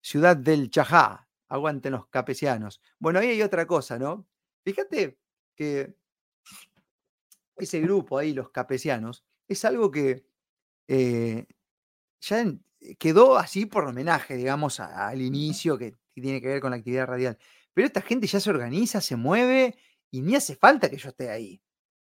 ciudad 0.00 0.34
del 0.34 0.70
Chajá. 0.70 1.28
Aguanten 1.46 1.92
los 1.92 2.06
capesianos. 2.08 2.80
Bueno, 2.98 3.18
ahí 3.18 3.28
hay 3.28 3.42
otra 3.42 3.66
cosa, 3.66 3.98
¿no? 3.98 4.26
Fíjate 4.64 5.18
que 5.54 5.94
ese 7.58 7.82
grupo 7.82 8.16
ahí, 8.16 8.32
los 8.32 8.48
capesianos, 8.48 9.26
es 9.46 9.62
algo 9.66 9.90
que 9.90 10.24
eh, 10.88 11.46
ya 12.18 12.46
quedó 12.98 13.36
así 13.36 13.66
por 13.66 13.84
homenaje, 13.84 14.36
digamos, 14.36 14.80
al 14.80 15.20
inicio 15.20 15.76
que, 15.76 15.99
tiene 16.14 16.40
que 16.40 16.48
ver 16.48 16.60
con 16.60 16.70
la 16.70 16.76
actividad 16.78 17.06
radial. 17.06 17.38
Pero 17.72 17.86
esta 17.86 18.02
gente 18.02 18.26
ya 18.26 18.40
se 18.40 18.50
organiza, 18.50 19.00
se 19.00 19.16
mueve 19.16 19.76
y 20.10 20.22
ni 20.22 20.34
hace 20.34 20.56
falta 20.56 20.88
que 20.88 20.96
yo 20.96 21.10
esté 21.10 21.30
ahí. 21.30 21.62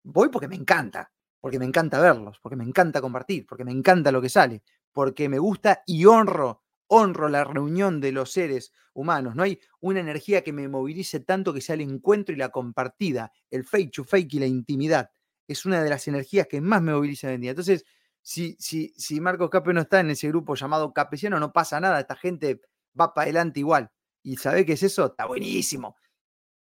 Voy 0.04 0.28
porque 0.28 0.48
me 0.48 0.56
encanta, 0.56 1.12
porque 1.40 1.58
me 1.58 1.64
encanta 1.64 2.00
verlos, 2.00 2.38
porque 2.40 2.56
me 2.56 2.64
encanta 2.64 3.00
compartir, 3.00 3.46
porque 3.46 3.64
me 3.64 3.72
encanta 3.72 4.12
lo 4.12 4.22
que 4.22 4.28
sale, 4.28 4.62
porque 4.92 5.28
me 5.28 5.38
gusta 5.38 5.82
y 5.86 6.04
honro, 6.06 6.62
honro 6.86 7.28
la 7.28 7.44
reunión 7.44 8.00
de 8.00 8.12
los 8.12 8.32
seres 8.32 8.72
humanos. 8.94 9.34
No 9.34 9.42
hay 9.42 9.60
una 9.80 10.00
energía 10.00 10.42
que 10.42 10.52
me 10.52 10.68
movilice 10.68 11.20
tanto 11.20 11.52
que 11.52 11.60
sea 11.60 11.74
el 11.74 11.82
encuentro 11.82 12.34
y 12.34 12.38
la 12.38 12.50
compartida, 12.50 13.32
el 13.50 13.64
fake 13.64 13.92
to 13.92 14.04
fake 14.04 14.34
y 14.34 14.38
la 14.40 14.46
intimidad 14.46 15.10
es 15.48 15.64
una 15.66 15.82
de 15.82 15.90
las 15.90 16.08
energías 16.08 16.46
que 16.48 16.60
más 16.60 16.82
me 16.82 16.92
moviliza 16.92 17.28
hoy 17.28 17.34
en 17.34 17.40
día. 17.42 17.50
Entonces, 17.50 17.84
si, 18.22 18.56
si, 18.58 18.92
si 18.96 19.20
Marcos 19.20 19.50
Cape 19.50 19.72
no 19.72 19.80
está 19.82 20.00
en 20.00 20.10
ese 20.10 20.28
grupo 20.28 20.54
llamado 20.54 20.92
Capesiano, 20.92 21.38
no 21.40 21.52
pasa 21.52 21.80
nada, 21.80 22.00
esta 22.00 22.16
gente 22.16 22.60
va 22.98 23.14
para 23.14 23.24
adelante 23.24 23.60
igual. 23.60 23.90
¿Y 24.22 24.36
sabe 24.36 24.64
qué 24.64 24.74
es 24.74 24.82
eso? 24.82 25.06
Está 25.06 25.26
buenísimo. 25.26 25.96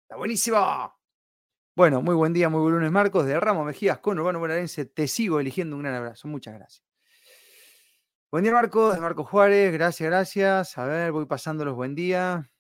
Está 0.04 0.18
buenísimo. 0.18 0.94
Bueno, 1.76 2.02
muy 2.02 2.16
buen 2.16 2.34
día, 2.34 2.50
muy 2.50 2.62
buen 2.62 2.74
lunes, 2.74 2.92
Marcos, 2.92 3.26
de 3.26 3.40
Ramos 3.40 3.66
Mejías 3.66 4.00
con 4.00 4.20
Urbano 4.20 4.40
Bonaerense. 4.40 4.86
Te 4.86 5.08
sigo 5.08 5.40
eligiendo 5.40 5.76
un 5.76 5.84
gran 5.84 5.96
abrazo. 5.96 6.28
Muchas 6.28 6.54
gracias. 6.56 6.84
Buen 8.32 8.44
día, 8.44 8.54
Marcos, 8.54 8.96
de 8.96 9.02
Marcos 9.02 9.28
Juárez. 9.28 9.74
Gracias, 9.74 10.10
gracias. 10.10 10.78
A 10.78 10.86
ver, 10.86 11.12
voy 11.12 11.26
pasando 11.26 11.66
los 11.66 11.76
buen 11.76 11.96
día. 11.96 12.52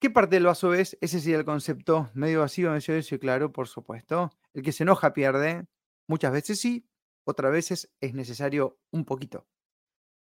¿Qué 0.00 0.10
parte 0.10 0.36
del 0.36 0.46
vaso 0.46 0.70
ves? 0.70 0.98
Ese 1.00 1.20
sería 1.20 1.38
el 1.38 1.44
concepto. 1.44 2.10
Medio 2.14 2.40
vacío, 2.40 2.70
medio 2.72 2.94
eso, 2.94 3.18
claro, 3.18 3.52
por 3.52 3.68
supuesto. 3.68 4.30
El 4.52 4.62
que 4.62 4.72
se 4.72 4.82
enoja 4.82 5.12
pierde. 5.12 5.66
Muchas 6.08 6.32
veces 6.32 6.60
sí, 6.60 6.88
otras 7.24 7.52
veces 7.52 7.92
es 8.00 8.12
necesario 8.12 8.80
un 8.90 9.04
poquito. 9.04 9.46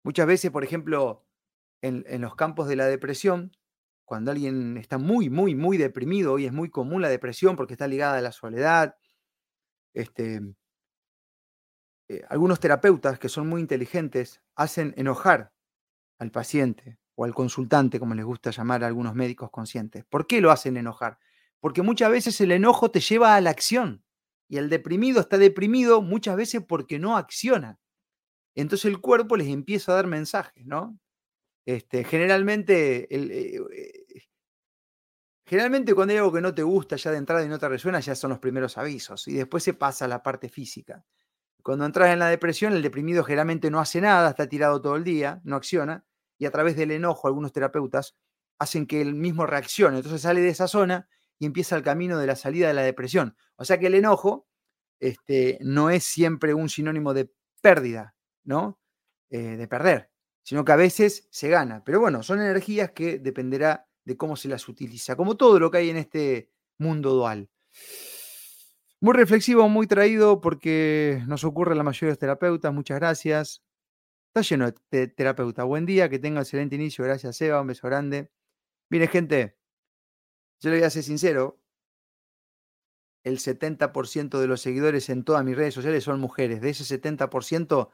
Muchas 0.05 0.27
veces, 0.27 0.53
por 0.53 0.62
ejemplo, 0.62 1.26
en, 1.83 2.21
los 2.21 2.35
campos 2.35 2.69
de 2.69 2.77
la 2.77 2.87
depresión, 2.87 3.53
cuando 4.05 4.31
alguien 4.31 4.77
está 4.77 4.99
muy, 4.99 5.31
muy, 5.31 5.55
muy 5.55 5.77
deprimido, 5.77 6.39
y 6.39 6.47
es 6.47 6.53
muy 6.53 6.71
común 6.71 7.03
la 7.03 7.09
depresión 7.09 7.57
porque 7.57 7.75
está 7.75 7.89
ligada 7.89 8.19
a 8.19 8.23
la 8.23 8.33
soledad, 8.33 8.97
este, 9.95 10.41
eh, 12.09 12.23
algunos 12.29 12.61
terapeutas 12.61 13.19
que 13.19 13.29
son 13.29 13.49
muy 13.49 13.61
inteligentes 13.61 14.41
hacen 14.55 14.95
enojar 14.97 15.53
al 16.19 16.31
paciente 16.31 16.99
o 17.17 17.25
al 17.25 17.35
consultante, 17.35 17.99
como 17.99 18.15
les 18.15 18.25
gusta 18.25 18.51
llamar 18.51 18.85
a 18.85 18.87
algunos 18.87 19.15
médicos 19.15 19.51
conscientes. 19.51 20.05
¿Por 20.05 20.27
qué 20.27 20.41
lo 20.41 20.51
hacen 20.51 20.77
enojar? 20.77 21.19
Porque 21.61 21.83
muchas 21.83 22.11
veces 22.11 22.41
el 22.41 22.53
enojo 22.53 22.91
te 22.91 23.01
lleva 23.01 23.35
a 23.35 23.41
la 23.41 23.51
acción 23.51 24.05
y 24.49 24.59
el 24.59 24.69
deprimido 24.69 25.21
está 25.21 25.39
deprimido 25.39 26.03
muchas 26.03 26.37
veces 26.37 26.62
porque 26.67 26.99
no 26.99 27.17
acciona. 27.17 27.79
Entonces 28.55 28.87
el 28.87 29.01
cuerpo 29.01 29.37
les 29.37 29.49
empieza 29.49 29.93
a 29.93 29.97
dar 29.97 30.07
mensajes, 30.07 30.65
¿no? 30.67 30.99
Este, 31.67 32.05
generalmente, 32.05 33.09
eh, 33.11 33.61
Generalmente 35.49 35.95
cuando 35.95 36.11
hay 36.13 36.19
algo 36.19 36.33
que 36.33 36.41
no 36.41 36.53
te 36.55 36.65
gusta 36.65 36.97
ya 36.97 37.13
de 37.13 37.19
entrada 37.19 37.45
y 37.45 37.49
no 37.49 37.59
te 37.59 37.69
resuena, 37.69 38.01
ya 38.01 38.17
son 38.17 38.31
los 38.31 38.41
primeros 38.41 38.79
avisos 38.79 39.29
y 39.29 39.35
después 39.35 39.63
se 39.63 39.75
pasa 39.75 40.05
a 40.05 40.09
la 40.09 40.21
parte 40.23 40.49
física. 40.49 41.05
Cuando 41.63 41.85
entras 41.87 42.13
en 42.13 42.19
la 42.19 42.29
depresión, 42.29 42.73
el 42.73 42.83
deprimido 42.83 43.25
generalmente 43.25 43.71
no 43.71 43.81
hace 43.81 44.01
nada, 44.01 44.31
está 44.31 44.49
tirado 44.49 44.81
todo 44.83 44.97
el 44.97 45.05
día, 45.05 45.41
no 45.45 45.57
acciona, 45.57 46.05
y 46.39 46.47
a 46.47 46.51
través 46.51 46.77
del 46.77 46.93
enojo 46.93 47.29
algunos 47.29 47.53
terapeutas 47.53 48.17
hacen 48.59 48.87
que 48.87 49.01
él 49.01 49.15
mismo 49.15 49.47
reaccione. 49.47 49.99
Entonces 49.99 50.23
sale 50.23 50.41
de 50.41 50.49
esa 50.49 50.69
zona 50.69 51.09
y 51.39 51.47
empieza 51.47 51.77
el 51.77 51.83
camino 51.83 52.19
de 52.19 52.27
la 52.27 52.37
salida 52.37 52.69
de 52.69 52.75
la 52.75 52.83
depresión. 52.83 53.37
O 53.57 53.65
sea 53.65 53.79
que 53.79 53.87
el 53.89 53.95
enojo 53.95 54.49
este, 55.01 55.59
no 55.61 55.91
es 55.91 56.05
siempre 56.05 56.55
un 56.55 56.69
sinónimo 56.69 57.15
de 57.15 57.31
pérdida, 57.63 58.15
¿no? 58.45 58.81
Eh, 59.31 59.57
de 59.57 59.69
perder, 59.69 60.11
sino 60.47 60.65
que 60.65 60.71
a 60.71 60.77
veces 60.77 61.27
se 61.33 61.49
gana. 61.49 61.83
Pero 61.83 61.99
bueno, 61.99 62.23
son 62.23 62.41
energías 62.41 62.93
que 62.93 63.19
dependerá 63.19 63.89
de 64.05 64.17
cómo 64.17 64.37
se 64.37 64.47
las 64.47 64.69
utiliza, 64.69 65.17
como 65.17 65.37
todo 65.37 65.59
lo 65.59 65.73
que 65.73 65.79
hay 65.79 65.91
en 65.91 65.97
este 65.97 66.53
mundo 66.79 67.11
dual. 67.11 67.51
Muy 69.01 69.13
reflexivo, 69.15 69.69
muy 69.69 69.89
traído 69.89 70.41
porque 70.41 71.21
nos 71.27 71.43
ocurre 71.43 71.73
a 71.73 71.75
la 71.75 71.83
mayoría 71.83 72.07
de 72.07 72.13
los 72.13 72.19
terapeutas. 72.21 72.73
Muchas 72.73 73.01
gracias. 73.01 73.65
Está 74.29 74.43
lleno 74.43 74.73
de 74.93 75.09
terapeuta. 75.09 75.65
Buen 75.65 75.85
día, 75.85 76.09
que 76.09 76.21
tenga 76.21 76.43
excelente 76.43 76.77
inicio. 76.77 77.05
Gracias, 77.05 77.41
Eva. 77.41 77.61
Un 77.61 77.67
beso 77.67 77.89
grande. 77.89 78.31
Mire, 78.89 79.09
gente, 79.09 79.59
yo 80.61 80.71
le 80.71 80.77
voy 80.77 80.85
a 80.85 80.91
ser 80.91 81.03
sincero. 81.03 81.61
El 83.25 83.39
70% 83.39 84.39
de 84.39 84.47
los 84.47 84.61
seguidores 84.61 85.09
en 85.09 85.25
todas 85.25 85.45
mis 85.45 85.57
redes 85.57 85.75
sociales 85.75 86.05
son 86.05 86.21
mujeres. 86.21 86.61
De 86.61 86.71
ese 86.71 86.85
70%, 86.85 87.89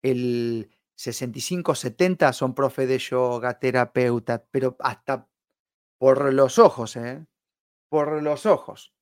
el 0.00 0.70
65-70 1.00 2.32
son 2.32 2.54
profe 2.54 2.86
de 2.86 2.98
yoga, 2.98 3.58
terapeuta, 3.58 4.44
pero 4.50 4.76
hasta 4.80 5.26
por 5.98 6.32
los 6.32 6.58
ojos, 6.58 6.96
¿eh? 6.96 7.26
Por 7.88 8.22
los 8.22 8.44
ojos. 8.44 8.94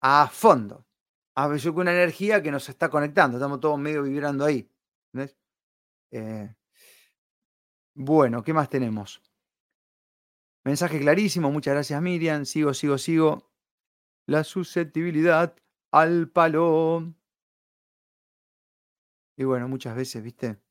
A 0.00 0.28
fondo. 0.28 0.86
A 1.36 1.48
con 1.48 1.78
una 1.78 1.92
energía 1.92 2.42
que 2.42 2.50
nos 2.50 2.68
está 2.68 2.88
conectando. 2.88 3.36
Estamos 3.36 3.60
todos 3.60 3.78
medio 3.78 4.02
vibrando 4.02 4.44
ahí. 4.44 4.70
Eh, 6.10 6.54
bueno, 7.94 8.42
¿qué 8.42 8.52
más 8.52 8.68
tenemos? 8.68 9.20
Mensaje 10.64 11.00
clarísimo. 11.00 11.50
Muchas 11.50 11.74
gracias, 11.74 12.00
Miriam. 12.00 12.44
Sigo, 12.44 12.72
sigo, 12.72 12.98
sigo. 12.98 13.50
La 14.26 14.44
susceptibilidad 14.44 15.54
al 15.90 16.30
palo. 16.30 17.14
Y 19.36 19.44
bueno, 19.44 19.68
muchas 19.68 19.96
veces, 19.96 20.22
¿viste? 20.22 20.63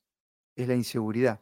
Es 0.56 0.68
la 0.68 0.76
inseguridad. 0.76 1.39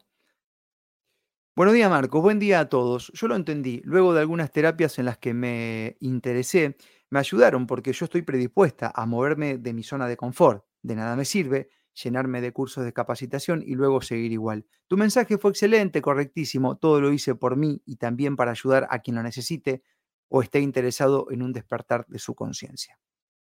Buenos 1.54 1.74
días, 1.74 1.90
Marcos. 1.90 2.22
Buen 2.22 2.38
día 2.38 2.60
a 2.60 2.68
todos. 2.68 3.12
Yo 3.14 3.28
lo 3.28 3.36
entendí. 3.36 3.82
Luego 3.84 4.14
de 4.14 4.20
algunas 4.20 4.50
terapias 4.50 4.98
en 4.98 5.04
las 5.04 5.18
que 5.18 5.34
me 5.34 5.96
interesé, 6.00 6.76
me 7.10 7.18
ayudaron 7.18 7.66
porque 7.66 7.92
yo 7.92 8.06
estoy 8.06 8.22
predispuesta 8.22 8.90
a 8.94 9.04
moverme 9.04 9.58
de 9.58 9.72
mi 9.74 9.82
zona 9.82 10.08
de 10.08 10.16
confort. 10.16 10.64
De 10.82 10.94
nada 10.96 11.14
me 11.14 11.26
sirve 11.26 11.68
llenarme 11.94 12.40
de 12.40 12.52
cursos 12.52 12.84
de 12.84 12.94
capacitación 12.94 13.62
y 13.66 13.74
luego 13.74 14.00
seguir 14.00 14.32
igual. 14.32 14.64
Tu 14.88 14.96
mensaje 14.96 15.36
fue 15.36 15.50
excelente, 15.50 16.00
correctísimo. 16.00 16.78
Todo 16.78 17.02
lo 17.02 17.12
hice 17.12 17.34
por 17.34 17.56
mí 17.56 17.82
y 17.84 17.96
también 17.96 18.34
para 18.34 18.52
ayudar 18.52 18.86
a 18.90 19.00
quien 19.00 19.16
lo 19.16 19.22
necesite 19.22 19.82
o 20.28 20.40
esté 20.42 20.60
interesado 20.60 21.26
en 21.30 21.42
un 21.42 21.52
despertar 21.52 22.06
de 22.08 22.18
su 22.18 22.34
conciencia. 22.34 22.98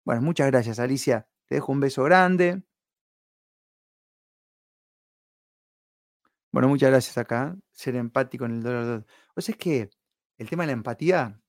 Bueno, 0.06 0.22
muchas 0.22 0.48
gracias, 0.48 0.80
Alicia. 0.80 1.28
Te 1.48 1.56
dejo 1.56 1.72
un 1.72 1.80
beso 1.80 2.04
grande. 2.04 2.64
Bueno, 6.52 6.68
muchas 6.70 6.90
gracias 6.90 7.18
acá. 7.18 7.56
Ser 7.72 7.96
empático 7.96 8.46
en 8.46 8.52
el 8.52 8.64
dolor. 8.64 9.06
O 9.36 9.42
sea, 9.42 9.54
es 9.54 9.58
que 9.60 9.90
el 10.38 10.50
tema 10.50 10.64
de 10.64 10.68
la 10.68 10.74
empatía, 10.74 11.42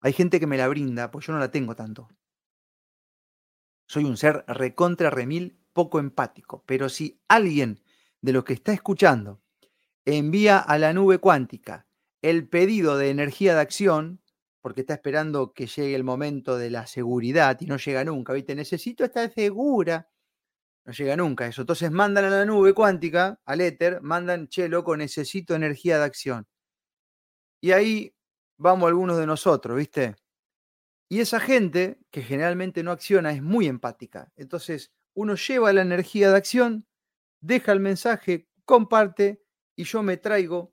hay 0.00 0.12
gente 0.12 0.40
que 0.40 0.46
me 0.46 0.56
la 0.56 0.68
brinda, 0.68 1.10
pues 1.10 1.26
yo 1.26 1.32
no 1.32 1.38
la 1.38 1.50
tengo 1.50 1.74
tanto. 1.74 2.08
Soy 3.88 4.04
un 4.04 4.16
ser 4.16 4.44
recontra 4.48 5.10
remil 5.10 5.60
poco 5.72 5.98
empático, 5.98 6.64
pero 6.66 6.88
si 6.88 7.20
alguien 7.28 7.80
de 8.20 8.32
los 8.32 8.44
que 8.44 8.54
está 8.54 8.72
escuchando 8.72 9.42
envía 10.04 10.58
a 10.58 10.78
la 10.78 10.92
nube 10.92 11.18
cuántica 11.18 11.86
el 12.22 12.48
pedido 12.48 12.96
de 12.96 13.10
energía 13.10 13.54
de 13.54 13.60
acción, 13.60 14.22
porque 14.60 14.80
está 14.80 14.94
esperando 14.94 15.52
que 15.52 15.66
llegue 15.66 15.94
el 15.94 16.04
momento 16.04 16.58
de 16.58 16.70
la 16.70 16.86
seguridad 16.86 17.58
y 17.60 17.66
no 17.66 17.76
llega 17.76 18.04
nunca, 18.04 18.32
¿viste? 18.32 18.54
Necesito 18.54 19.04
estar 19.04 19.32
segura. 19.32 20.08
No 20.86 20.92
llega 20.92 21.16
nunca 21.16 21.46
eso. 21.48 21.62
Entonces 21.62 21.90
mandan 21.90 22.26
a 22.26 22.30
la 22.30 22.44
nube 22.44 22.72
cuántica, 22.72 23.40
al 23.44 23.60
éter, 23.60 24.00
mandan, 24.02 24.46
che, 24.48 24.68
loco, 24.68 24.96
necesito 24.96 25.56
energía 25.56 25.98
de 25.98 26.04
acción. 26.04 26.46
Y 27.60 27.72
ahí 27.72 28.14
vamos 28.56 28.86
algunos 28.86 29.18
de 29.18 29.26
nosotros, 29.26 29.76
¿viste? 29.76 30.14
Y 31.08 31.20
esa 31.20 31.40
gente 31.40 31.98
que 32.10 32.22
generalmente 32.22 32.84
no 32.84 32.92
acciona 32.92 33.32
es 33.32 33.42
muy 33.42 33.66
empática. 33.66 34.32
Entonces 34.36 34.92
uno 35.14 35.34
lleva 35.34 35.72
la 35.72 35.82
energía 35.82 36.30
de 36.30 36.36
acción, 36.36 36.86
deja 37.40 37.72
el 37.72 37.80
mensaje, 37.80 38.48
comparte 38.64 39.42
y 39.76 39.84
yo 39.84 40.02
me 40.04 40.18
traigo 40.18 40.72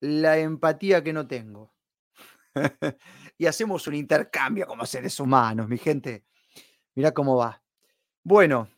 la 0.00 0.38
empatía 0.38 1.04
que 1.04 1.12
no 1.12 1.26
tengo. 1.26 1.74
y 3.38 3.46
hacemos 3.46 3.86
un 3.86 3.94
intercambio 3.94 4.66
como 4.66 4.86
seres 4.86 5.20
humanos, 5.20 5.68
mi 5.68 5.78
gente. 5.78 6.24
Mirá 6.94 7.12
cómo 7.12 7.36
va. 7.36 7.61
Bueno, 8.24 8.68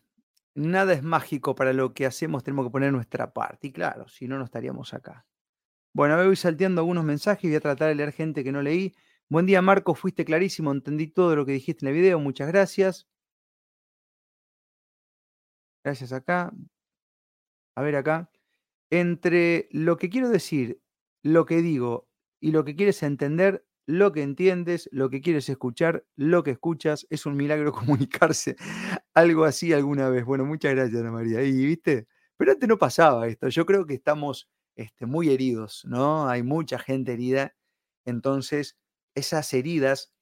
nada 0.54 0.94
es 0.94 1.02
mágico 1.02 1.54
para 1.54 1.72
lo 1.72 1.94
que 1.94 2.06
hacemos, 2.06 2.44
tenemos 2.44 2.66
que 2.66 2.70
poner 2.72 2.92
nuestra 2.92 3.32
parte. 3.32 3.68
Y 3.68 3.72
claro, 3.72 4.08
si 4.08 4.28
no, 4.28 4.38
no 4.38 4.44
estaríamos 4.44 4.94
acá. 4.94 5.26
Bueno, 5.94 6.16
me 6.16 6.26
voy 6.26 6.36
salteando 6.36 6.80
algunos 6.80 7.04
mensajes 7.04 7.44
y 7.44 7.48
voy 7.48 7.56
a 7.56 7.60
tratar 7.60 7.88
de 7.88 7.94
leer 7.96 8.12
gente 8.12 8.44
que 8.44 8.52
no 8.52 8.62
leí. 8.62 8.94
Buen 9.28 9.46
día, 9.46 9.62
Marco, 9.62 9.94
fuiste 9.94 10.24
clarísimo, 10.24 10.72
entendí 10.72 11.08
todo 11.08 11.36
lo 11.36 11.46
que 11.46 11.52
dijiste 11.52 11.86
en 11.86 11.90
el 11.90 11.94
video, 11.94 12.18
muchas 12.20 12.48
gracias. 12.48 13.08
Gracias 15.84 16.12
acá. 16.12 16.52
A 17.76 17.82
ver 17.82 17.96
acá. 17.96 18.30
Entre 18.90 19.68
lo 19.72 19.96
que 19.98 20.08
quiero 20.08 20.28
decir, 20.30 20.80
lo 21.22 21.46
que 21.46 21.62
digo 21.62 22.08
y 22.40 22.52
lo 22.52 22.64
que 22.64 22.76
quieres 22.76 23.02
entender, 23.02 23.66
lo 23.86 24.12
que 24.12 24.22
entiendes, 24.22 24.88
lo 24.92 25.10
que 25.10 25.20
quieres 25.20 25.48
escuchar, 25.48 26.04
lo 26.16 26.42
que 26.42 26.52
escuchas, 26.52 27.06
es 27.10 27.26
un 27.26 27.36
milagro 27.36 27.72
comunicarse. 27.72 28.56
Algo 29.14 29.44
así 29.44 29.72
alguna 29.72 30.08
vez. 30.08 30.24
Bueno, 30.24 30.44
muchas 30.44 30.74
gracias, 30.74 31.00
Ana 31.00 31.10
María. 31.10 31.42
Y 31.42 31.66
viste, 31.66 32.06
pero 32.36 32.52
antes 32.52 32.68
no 32.68 32.78
pasaba 32.78 33.26
esto. 33.28 33.48
Yo 33.48 33.66
creo 33.66 33.86
que 33.86 33.94
estamos 33.94 34.48
este, 34.76 35.06
muy 35.06 35.30
heridos, 35.30 35.84
¿no? 35.86 36.28
Hay 36.28 36.42
mucha 36.42 36.78
gente 36.78 37.12
herida. 37.12 37.54
Entonces, 38.04 38.76
esas 39.14 39.52
heridas 39.54 40.12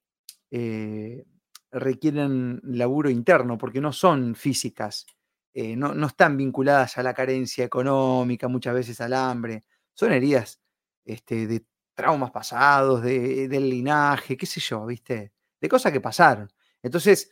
eh, 0.50 1.24
requieren 1.70 2.60
laburo 2.62 3.10
interno 3.10 3.58
porque 3.58 3.80
no 3.80 3.92
son 3.92 4.34
físicas, 4.34 5.06
eh, 5.54 5.76
no, 5.76 5.94
no, 5.94 6.06
están 6.06 6.36
vinculadas 6.36 6.98
a 6.98 7.02
la 7.02 7.14
carencia 7.14 7.64
económica, 7.64 8.48
muchas 8.48 8.74
veces 8.74 9.00
al 9.00 9.14
hambre. 9.14 9.64
Son 9.94 10.12
heridas 10.12 10.60
este, 11.04 11.46
de 11.46 11.64
traumas 11.94 12.30
pasados, 12.30 13.02
de, 13.02 13.48
del 13.48 13.68
linaje, 13.68 14.36
qué 14.36 14.46
sé 14.46 14.60
yo, 14.60 14.86
¿viste? 14.86 15.32
De 15.60 15.68
cosas 15.68 15.92
que 15.92 16.00
pasaron. 16.00 16.50
Entonces, 16.82 17.30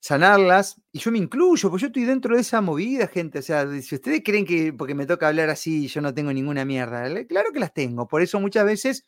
sanarlas, 0.00 0.80
y 0.92 0.98
yo 1.00 1.10
me 1.10 1.18
incluyo, 1.18 1.70
porque 1.70 1.82
yo 1.82 1.86
estoy 1.88 2.04
dentro 2.04 2.34
de 2.34 2.40
esa 2.42 2.60
movida, 2.60 3.08
gente. 3.08 3.40
O 3.40 3.42
sea, 3.42 3.66
si 3.82 3.96
ustedes 3.96 4.22
creen 4.24 4.46
que 4.46 4.72
porque 4.72 4.94
me 4.94 5.06
toca 5.06 5.28
hablar 5.28 5.50
así, 5.50 5.88
yo 5.88 6.00
no 6.00 6.14
tengo 6.14 6.32
ninguna 6.32 6.64
mierda, 6.64 7.04
claro 7.26 7.52
que 7.52 7.60
las 7.60 7.74
tengo. 7.74 8.06
Por 8.08 8.22
eso 8.22 8.40
muchas 8.40 8.64
veces 8.64 9.06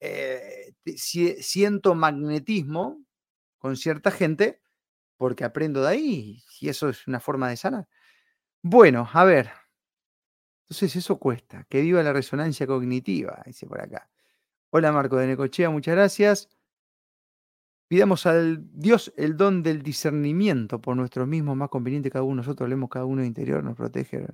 eh, 0.00 0.74
siento 0.96 1.94
magnetismo 1.94 3.02
con 3.58 3.76
cierta 3.76 4.10
gente, 4.10 4.60
porque 5.16 5.44
aprendo 5.44 5.82
de 5.82 5.88
ahí, 5.88 6.42
y 6.60 6.68
eso 6.68 6.88
es 6.88 7.06
una 7.06 7.20
forma 7.20 7.50
de 7.50 7.56
sanar. 7.56 7.88
Bueno, 8.62 9.08
a 9.12 9.24
ver, 9.24 9.50
entonces 10.70 10.94
eso 10.94 11.18
cuesta. 11.18 11.66
Que 11.68 11.82
viva 11.82 12.00
la 12.02 12.12
resonancia 12.12 12.64
cognitiva, 12.64 13.42
dice 13.44 13.66
por 13.66 13.80
acá. 13.80 14.08
Hola 14.70 14.92
Marco 14.92 15.16
de 15.16 15.26
Necochea, 15.26 15.68
muchas 15.68 15.96
gracias. 15.96 16.48
Pidamos 17.88 18.24
al 18.24 18.70
Dios 18.72 19.12
el 19.16 19.36
don 19.36 19.64
del 19.64 19.82
discernimiento 19.82 20.80
por 20.80 20.96
nuestros 20.96 21.26
mismos, 21.26 21.56
más 21.56 21.70
conveniente 21.70 22.08
cada 22.08 22.22
uno 22.22 22.36
nosotros, 22.36 22.68
leemos 22.68 22.88
cada 22.88 23.04
uno 23.04 23.24
interior, 23.24 23.64
nos 23.64 23.76
protege. 23.76 24.24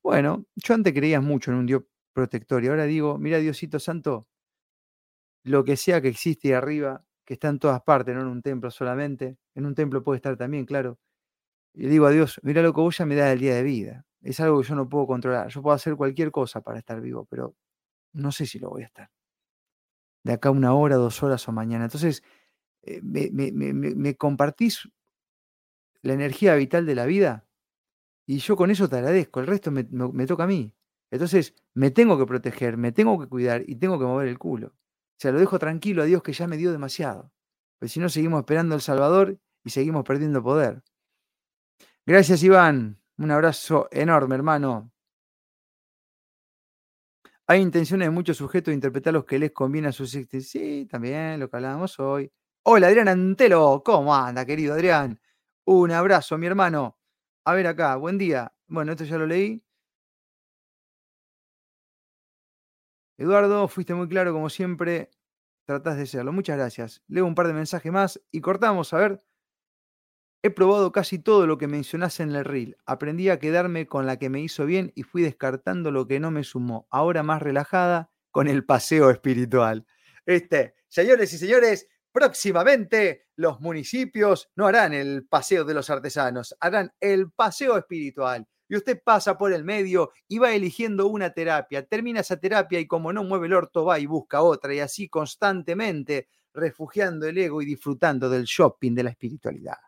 Bueno, 0.00 0.46
yo 0.54 0.74
antes 0.74 0.92
creía 0.94 1.20
mucho 1.20 1.50
en 1.50 1.56
un 1.56 1.66
Dios 1.66 1.82
protector 2.12 2.62
y 2.62 2.68
ahora 2.68 2.84
digo, 2.84 3.18
mira 3.18 3.38
Diosito 3.38 3.80
Santo, 3.80 4.28
lo 5.42 5.64
que 5.64 5.76
sea 5.76 6.00
que 6.00 6.08
existe 6.08 6.54
arriba, 6.54 7.04
que 7.24 7.34
está 7.34 7.48
en 7.48 7.58
todas 7.58 7.82
partes, 7.82 8.14
no 8.14 8.20
en 8.20 8.28
un 8.28 8.42
templo 8.42 8.70
solamente, 8.70 9.38
en 9.56 9.66
un 9.66 9.74
templo 9.74 10.04
puede 10.04 10.18
estar 10.18 10.36
también, 10.36 10.66
claro. 10.66 11.00
Y 11.74 11.88
digo 11.88 12.06
a 12.06 12.10
Dios, 12.12 12.40
mira 12.44 12.62
lo 12.62 12.72
que 12.72 12.80
vos 12.80 12.96
ya 12.96 13.06
me 13.06 13.16
da 13.16 13.32
el 13.32 13.40
día 13.40 13.56
de 13.56 13.64
vida 13.64 14.06
es 14.24 14.40
algo 14.40 14.60
que 14.60 14.68
yo 14.68 14.74
no 14.74 14.88
puedo 14.88 15.06
controlar. 15.06 15.48
Yo 15.48 15.62
puedo 15.62 15.74
hacer 15.74 15.96
cualquier 15.96 16.30
cosa 16.30 16.62
para 16.62 16.78
estar 16.78 17.00
vivo, 17.00 17.26
pero 17.26 17.54
no 18.14 18.32
sé 18.32 18.46
si 18.46 18.58
lo 18.58 18.70
voy 18.70 18.82
a 18.82 18.86
estar. 18.86 19.10
De 20.24 20.32
acá 20.32 20.50
una 20.50 20.74
hora, 20.74 20.96
dos 20.96 21.22
horas 21.22 21.46
o 21.46 21.52
mañana. 21.52 21.84
Entonces, 21.84 22.22
eh, 22.82 23.00
me, 23.02 24.16
compartís 24.16 24.88
la 26.02 26.14
energía 26.14 26.54
vital 26.54 26.86
de 26.86 26.94
la 26.94 27.04
vida 27.04 27.46
y 28.26 28.38
yo 28.38 28.56
con 28.56 28.70
eso 28.70 28.88
te 28.88 28.96
agradezco. 28.96 29.40
El 29.40 29.46
resto 29.46 29.70
me, 29.70 29.84
toca 30.26 30.44
a 30.44 30.46
mí. 30.46 30.74
Entonces, 31.10 31.54
me 31.74 31.90
tengo 31.90 32.18
que 32.18 32.24
proteger, 32.24 32.78
me 32.78 32.92
tengo 32.92 33.20
que 33.20 33.28
cuidar 33.28 33.62
y 33.66 33.76
tengo 33.76 33.98
que 33.98 34.06
mover 34.06 34.28
el 34.28 34.38
culo. 34.38 34.68
O 34.68 35.18
sea, 35.18 35.32
lo 35.32 35.38
dejo 35.38 35.58
tranquilo 35.58 36.02
a 36.02 36.06
Dios 36.06 36.22
que 36.22 36.32
ya 36.32 36.46
me 36.46 36.56
dio 36.56 36.72
demasiado. 36.72 37.30
Pues 37.78 37.92
si 37.92 38.00
no, 38.00 38.08
seguimos 38.08 38.40
esperando 38.40 38.74
El 38.74 38.80
Salvador 38.80 39.38
y 39.62 39.70
seguimos 39.70 40.04
perdiendo 40.04 40.42
poder. 40.42 40.82
Gracias, 42.06 42.42
Iván. 42.42 43.03
Un 43.18 43.30
abrazo 43.32 43.88
enorme, 43.90 44.36
hermano. 44.36 44.92
Hay 47.46 47.60
intenciones 47.60 48.06
de 48.06 48.10
muchos 48.10 48.36
sujetos 48.38 48.70
de 48.72 48.74
interpretar 48.74 49.12
los 49.12 49.24
que 49.24 49.38
les 49.38 49.52
conviene 49.52 49.88
a 49.88 49.92
sus 49.92 50.10
Sí, 50.10 50.86
también 50.90 51.38
lo 51.40 51.48
que 51.50 51.56
hablábamos 51.56 51.98
hoy. 52.00 52.30
Hola, 52.64 52.86
Adrián 52.88 53.08
Antelo. 53.08 53.82
¿Cómo 53.84 54.14
anda, 54.14 54.46
querido 54.46 54.74
Adrián? 54.74 55.20
Un 55.66 55.90
abrazo, 55.90 56.38
mi 56.38 56.46
hermano. 56.46 56.98
A 57.44 57.54
ver 57.54 57.66
acá, 57.66 57.96
buen 57.96 58.16
día. 58.18 58.52
Bueno, 58.66 58.92
esto 58.92 59.04
ya 59.04 59.18
lo 59.18 59.26
leí. 59.26 59.62
Eduardo, 63.18 63.68
fuiste 63.68 63.94
muy 63.94 64.08
claro 64.08 64.32
como 64.32 64.48
siempre. 64.50 65.10
Tratás 65.66 65.96
de 65.96 66.06
serlo. 66.06 66.32
Muchas 66.32 66.56
gracias. 66.58 67.02
Leo 67.08 67.26
un 67.26 67.34
par 67.34 67.46
de 67.46 67.54
mensajes 67.54 67.92
más 67.92 68.20
y 68.30 68.40
cortamos. 68.40 68.92
A 68.92 68.98
ver. 68.98 69.24
He 70.46 70.50
probado 70.50 70.92
casi 70.92 71.18
todo 71.18 71.46
lo 71.46 71.56
que 71.56 71.68
mencionaste 71.68 72.22
en 72.22 72.34
el 72.34 72.44
reel. 72.44 72.76
Aprendí 72.84 73.30
a 73.30 73.38
quedarme 73.38 73.86
con 73.86 74.04
la 74.04 74.18
que 74.18 74.28
me 74.28 74.42
hizo 74.42 74.66
bien 74.66 74.92
y 74.94 75.02
fui 75.02 75.22
descartando 75.22 75.90
lo 75.90 76.06
que 76.06 76.20
no 76.20 76.30
me 76.30 76.44
sumó. 76.44 76.86
Ahora 76.90 77.22
más 77.22 77.40
relajada 77.40 78.10
con 78.30 78.46
el 78.46 78.62
paseo 78.66 79.08
espiritual. 79.08 79.86
Este, 80.26 80.74
señores 80.86 81.32
y 81.32 81.38
señores, 81.38 81.88
próximamente 82.12 83.24
los 83.36 83.58
municipios 83.62 84.50
no 84.54 84.66
harán 84.66 84.92
el 84.92 85.26
paseo 85.26 85.64
de 85.64 85.72
los 85.72 85.88
artesanos, 85.88 86.54
harán 86.60 86.92
el 87.00 87.30
paseo 87.30 87.78
espiritual. 87.78 88.46
Y 88.68 88.76
usted 88.76 89.00
pasa 89.02 89.38
por 89.38 89.50
el 89.54 89.64
medio 89.64 90.12
y 90.28 90.40
va 90.40 90.52
eligiendo 90.52 91.06
una 91.06 91.30
terapia. 91.30 91.86
Termina 91.86 92.20
esa 92.20 92.36
terapia 92.36 92.78
y 92.78 92.86
como 92.86 93.14
no 93.14 93.24
mueve 93.24 93.46
el 93.46 93.54
orto, 93.54 93.86
va 93.86 93.98
y 93.98 94.04
busca 94.04 94.42
otra. 94.42 94.74
Y 94.74 94.80
así 94.80 95.08
constantemente 95.08 96.28
refugiando 96.52 97.26
el 97.26 97.38
ego 97.38 97.62
y 97.62 97.64
disfrutando 97.64 98.28
del 98.28 98.44
shopping 98.44 98.94
de 98.94 99.04
la 99.04 99.10
espiritualidad. 99.10 99.78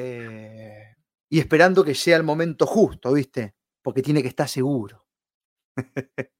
Eh, 0.00 0.94
y 1.28 1.40
esperando 1.40 1.84
que 1.84 1.96
sea 1.96 2.16
el 2.16 2.22
momento 2.22 2.66
justo, 2.66 3.12
¿viste? 3.12 3.56
Porque 3.82 4.00
tiene 4.00 4.22
que 4.22 4.28
estar 4.28 4.48
seguro. 4.48 5.08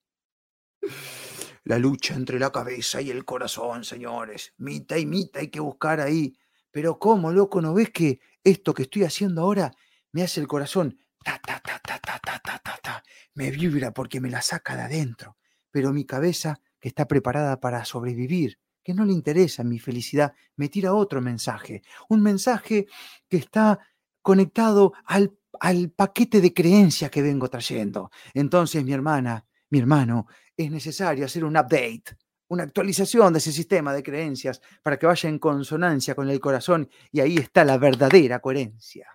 la 1.64 1.79
lucha 1.79 2.14
entre 2.14 2.38
la 2.38 2.53
cabeza 2.53 3.03
y 3.03 3.11
el 3.11 3.25
corazón, 3.25 3.83
señores. 3.83 4.55
Mita 4.59 4.97
y 4.97 5.07
mita, 5.07 5.40
hay 5.40 5.49
que 5.49 5.59
buscar 5.59 6.01
ahí. 6.01 6.37
Pero 6.71 7.01
¿cómo, 7.01 7.33
loco? 7.33 7.61
¿No 7.61 7.75
ves 7.75 7.90
que 7.90 8.21
esto 8.44 8.73
que 8.73 8.83
estoy 8.83 9.03
haciendo 9.03 9.42
ahora 9.42 9.73
me 10.12 10.23
hace 10.23 10.40
el 10.40 10.47
corazón? 10.47 10.97
Ta, 11.25 11.40
ta, 11.44 11.59
ta, 11.59 11.81
ta, 11.81 11.99
ta, 11.99 12.21
ta, 12.21 12.38
ta, 12.38 12.59
ta, 12.61 12.79
ta. 12.81 13.03
Me 13.35 13.51
vibra 13.51 13.92
porque 13.92 14.21
me 14.21 14.31
la 14.31 14.40
saca 14.40 14.77
de 14.77 14.83
adentro. 14.83 15.37
Pero 15.73 15.92
mi 15.92 16.05
cabeza, 16.05 16.61
que 16.79 16.88
está 16.88 17.09
preparada 17.09 17.59
para 17.59 17.85
sobrevivir, 17.85 18.61
que 18.88 18.94
no 18.94 19.05
le 19.05 19.12
interesa 19.12 19.62
mi 19.64 19.79
felicidad, 19.79 20.33
me 20.57 20.70
tira 20.70 20.94
otro 20.94 21.20
mensaje, 21.20 21.83
un 22.09 22.22
mensaje 22.22 22.87
que 23.29 23.37
está 23.37 23.79
conectado 24.22 24.94
al, 25.05 25.38
al 25.61 25.90
paquete 25.90 26.40
de 26.40 26.55
creencias 26.55 27.11
que 27.11 27.20
vengo 27.20 27.51
trayendo. 27.51 28.11
Entonces, 28.33 28.83
mi 28.83 28.94
hermana, 28.94 29.44
mi 29.68 29.79
hermano, 29.79 30.27
es 30.57 30.70
necesario 30.70 31.27
hacer 31.27 31.44
un 31.44 31.59
update, 31.59 32.16
una 32.48 32.62
actualización 32.62 33.35
de 33.35 33.40
ese 33.40 33.53
sistema 33.53 33.92
de 33.92 34.03
creencias 34.03 34.62
para 34.83 34.98
que 34.98 35.05
vaya 35.05 35.29
en 35.29 35.38
consonancia 35.38 36.14
con 36.14 36.31
el 36.31 36.40
corazón 36.40 36.88
y 37.12 37.20
ahí 37.20 37.37
está 37.37 37.66
la 37.66 37.77
verdadera 37.77 38.38
coherencia. 38.38 39.07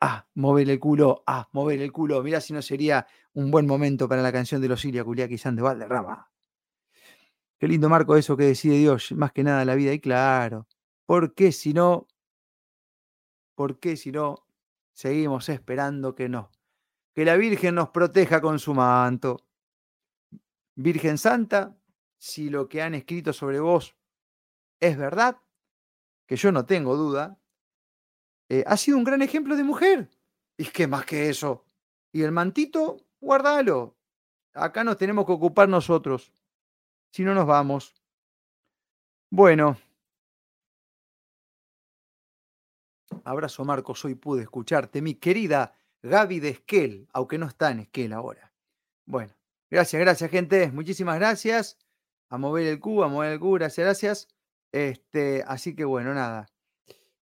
Ah, 0.00 0.26
mover 0.36 0.70
el 0.70 0.80
culo, 0.80 1.22
ah, 1.26 1.50
mover 1.52 1.82
el 1.82 1.92
culo. 1.92 2.22
Mira 2.22 2.40
si 2.40 2.54
no 2.54 2.62
sería 2.62 3.06
un 3.34 3.50
buen 3.50 3.66
momento 3.66 4.08
para 4.08 4.22
la 4.22 4.32
canción 4.32 4.62
de 4.62 4.68
los 4.68 4.80
San 4.80 5.54
de 5.54 5.62
Valderrama. 5.62 6.30
Qué 7.64 7.68
lindo 7.68 7.88
marco 7.88 8.14
eso 8.14 8.36
que 8.36 8.44
decide 8.44 8.76
Dios, 8.76 9.12
más 9.12 9.32
que 9.32 9.42
nada 9.42 9.64
la 9.64 9.74
vida. 9.74 9.94
Y 9.94 9.98
claro, 9.98 10.68
¿por 11.06 11.32
qué 11.32 11.50
si 11.50 11.72
no? 11.72 12.06
¿Por 13.54 13.80
qué 13.80 13.96
si 13.96 14.12
no 14.12 14.46
seguimos 14.92 15.48
esperando 15.48 16.14
que 16.14 16.28
no? 16.28 16.50
Que 17.14 17.24
la 17.24 17.36
Virgen 17.36 17.76
nos 17.76 17.88
proteja 17.88 18.42
con 18.42 18.58
su 18.58 18.74
manto. 18.74 19.38
Virgen 20.74 21.16
Santa, 21.16 21.74
si 22.18 22.50
lo 22.50 22.68
que 22.68 22.82
han 22.82 22.92
escrito 22.94 23.32
sobre 23.32 23.60
vos 23.60 23.96
es 24.78 24.98
verdad, 24.98 25.38
que 26.26 26.36
yo 26.36 26.52
no 26.52 26.66
tengo 26.66 26.96
duda, 26.96 27.40
eh, 28.50 28.62
ha 28.66 28.76
sido 28.76 28.98
un 28.98 29.04
gran 29.04 29.22
ejemplo 29.22 29.56
de 29.56 29.64
mujer. 29.64 30.10
Y 30.58 30.66
qué 30.66 30.86
más 30.86 31.06
que 31.06 31.30
eso. 31.30 31.64
Y 32.12 32.24
el 32.24 32.30
mantito, 32.30 32.98
guardalo. 33.22 33.96
Acá 34.52 34.84
nos 34.84 34.98
tenemos 34.98 35.24
que 35.24 35.32
ocupar 35.32 35.66
nosotros 35.66 36.30
si 37.14 37.22
no 37.22 37.32
nos 37.32 37.46
vamos. 37.46 37.94
Bueno. 39.30 39.78
Abrazo 43.22 43.64
Marcos, 43.64 44.04
hoy 44.04 44.16
pude 44.16 44.42
escucharte, 44.42 45.00
mi 45.00 45.14
querida 45.14 45.78
Gaby 46.02 46.40
de 46.40 46.48
Esquel, 46.48 47.08
aunque 47.12 47.38
no 47.38 47.46
está 47.46 47.70
en 47.70 47.78
Esquel 47.80 48.12
ahora. 48.12 48.52
Bueno, 49.06 49.32
gracias, 49.70 50.00
gracias 50.00 50.28
gente, 50.28 50.72
muchísimas 50.72 51.16
gracias. 51.20 51.78
A 52.30 52.36
mover 52.36 52.66
el 52.66 52.80
cubo, 52.80 53.04
a 53.04 53.08
mover 53.08 53.34
el 53.34 53.38
cubo, 53.38 53.52
gracias, 53.52 53.84
gracias. 53.84 54.28
Este, 54.72 55.44
así 55.46 55.76
que 55.76 55.84
bueno, 55.84 56.14
nada. 56.14 56.48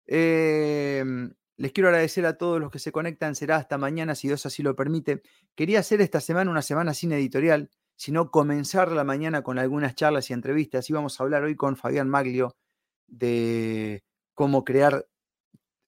Em, 0.06 1.34
les 1.58 1.74
quiero 1.74 1.90
agradecer 1.90 2.26
a 2.26 2.38
todos 2.38 2.62
los 2.62 2.72
que 2.72 2.80
se 2.80 2.94
conectan. 2.94 3.36
Será 3.36 3.58
hasta 3.58 3.78
mañana, 3.78 4.16
si 4.16 4.30
Dios 4.30 4.46
así 4.46 4.64
lo 4.64 4.74
permite. 4.74 5.22
Quería 5.54 5.80
hacer 5.80 6.00
esta 6.00 6.22
semana 6.22 6.50
una 6.50 6.62
semana 6.62 6.94
sin 6.94 7.12
editorial 7.12 7.70
sino 8.02 8.32
comenzar 8.32 8.92
la 8.92 9.04
mañana 9.04 9.44
con 9.44 9.60
algunas 9.60 9.94
charlas 9.94 10.32
y 10.32 10.34
entrevistas. 10.34 10.90
Y 10.90 10.94
vamos 10.94 11.20
a 11.20 11.24
hablar 11.24 11.44
hoy 11.44 11.56
con 11.56 11.78
Fabián 11.78 12.10
Maglio 12.10 12.58
de 13.06 14.04
cómo 14.34 14.64
crear 14.64 15.08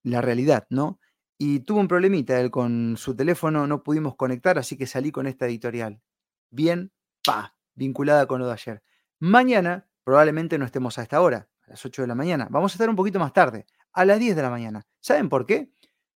la 0.04 0.21
realidad, 0.21 0.67
¿no? 0.69 0.99
Y 1.39 1.62
tuvo 1.62 1.80
un 1.80 1.88
problemita, 1.88 2.39
él 2.39 2.52
con 2.52 2.97
su 2.97 3.15
teléfono 3.15 3.65
no 3.65 3.82
pudimos 3.82 4.15
conectar, 4.15 4.60
así 4.60 4.78
que 4.78 4.86
salí 4.86 5.12
con 5.12 5.26
esta 5.26 5.47
editorial. 5.47 6.04
Bien, 6.52 6.91
pa, 7.26 7.56
vinculada 7.73 8.28
con 8.28 8.39
lo 8.41 8.45
de 8.45 8.54
ayer. 8.54 8.84
Mañana 9.17 9.89
probablemente 10.04 10.60
no 10.60 10.65
estemos 10.65 10.99
a 10.99 11.02
esta 11.02 11.19
hora, 11.19 11.49
a 11.65 11.71
las 11.71 11.84
8 11.84 12.04
de 12.04 12.08
la 12.10 12.13
mañana. 12.13 12.47
Vamos 12.52 12.73
a 12.73 12.76
estar 12.76 12.91
un 12.91 12.95
poquito 12.95 13.17
más 13.17 13.34
tarde, 13.34 13.65
a 13.91 14.06
las 14.06 14.19
10 14.19 14.36
de 14.36 14.41
la 14.43 14.52
mañana. 14.52 14.86
¿Saben 14.99 15.30
por 15.30 15.47
qué? 15.47 15.71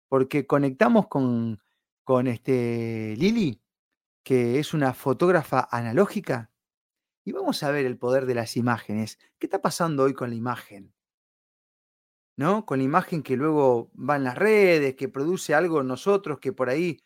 Porque 0.10 0.46
conectamos 0.46 1.08
con, 1.08 1.62
con 2.04 2.28
este 2.28 3.16
Lili 3.16 3.62
que 4.26 4.58
es 4.60 4.74
una 4.74 4.94
fotógrafa 4.96 5.70
analógica. 5.72 6.52
Y 7.24 7.32
vamos 7.32 7.62
a 7.62 7.70
ver 7.70 7.86
el 7.86 7.98
poder 7.98 8.26
de 8.26 8.34
las 8.34 8.58
imágenes. 8.58 9.20
¿Qué 9.38 9.46
está 9.46 9.62
pasando 9.62 10.04
hoy 10.04 10.14
con 10.14 10.32
la 10.32 10.36
imagen? 10.36 10.94
¿No? 12.36 12.66
Con 12.66 12.80
la 12.80 12.84
imagen 12.84 13.22
que 13.22 13.38
luego 13.38 13.92
va 13.98 14.16
en 14.16 14.24
las 14.24 14.36
redes, 14.36 14.96
que 14.96 15.10
produce 15.10 15.54
algo 15.54 15.82
en 15.82 15.88
nosotros, 15.88 16.40
que 16.40 16.52
por 16.52 16.70
ahí 16.70 16.98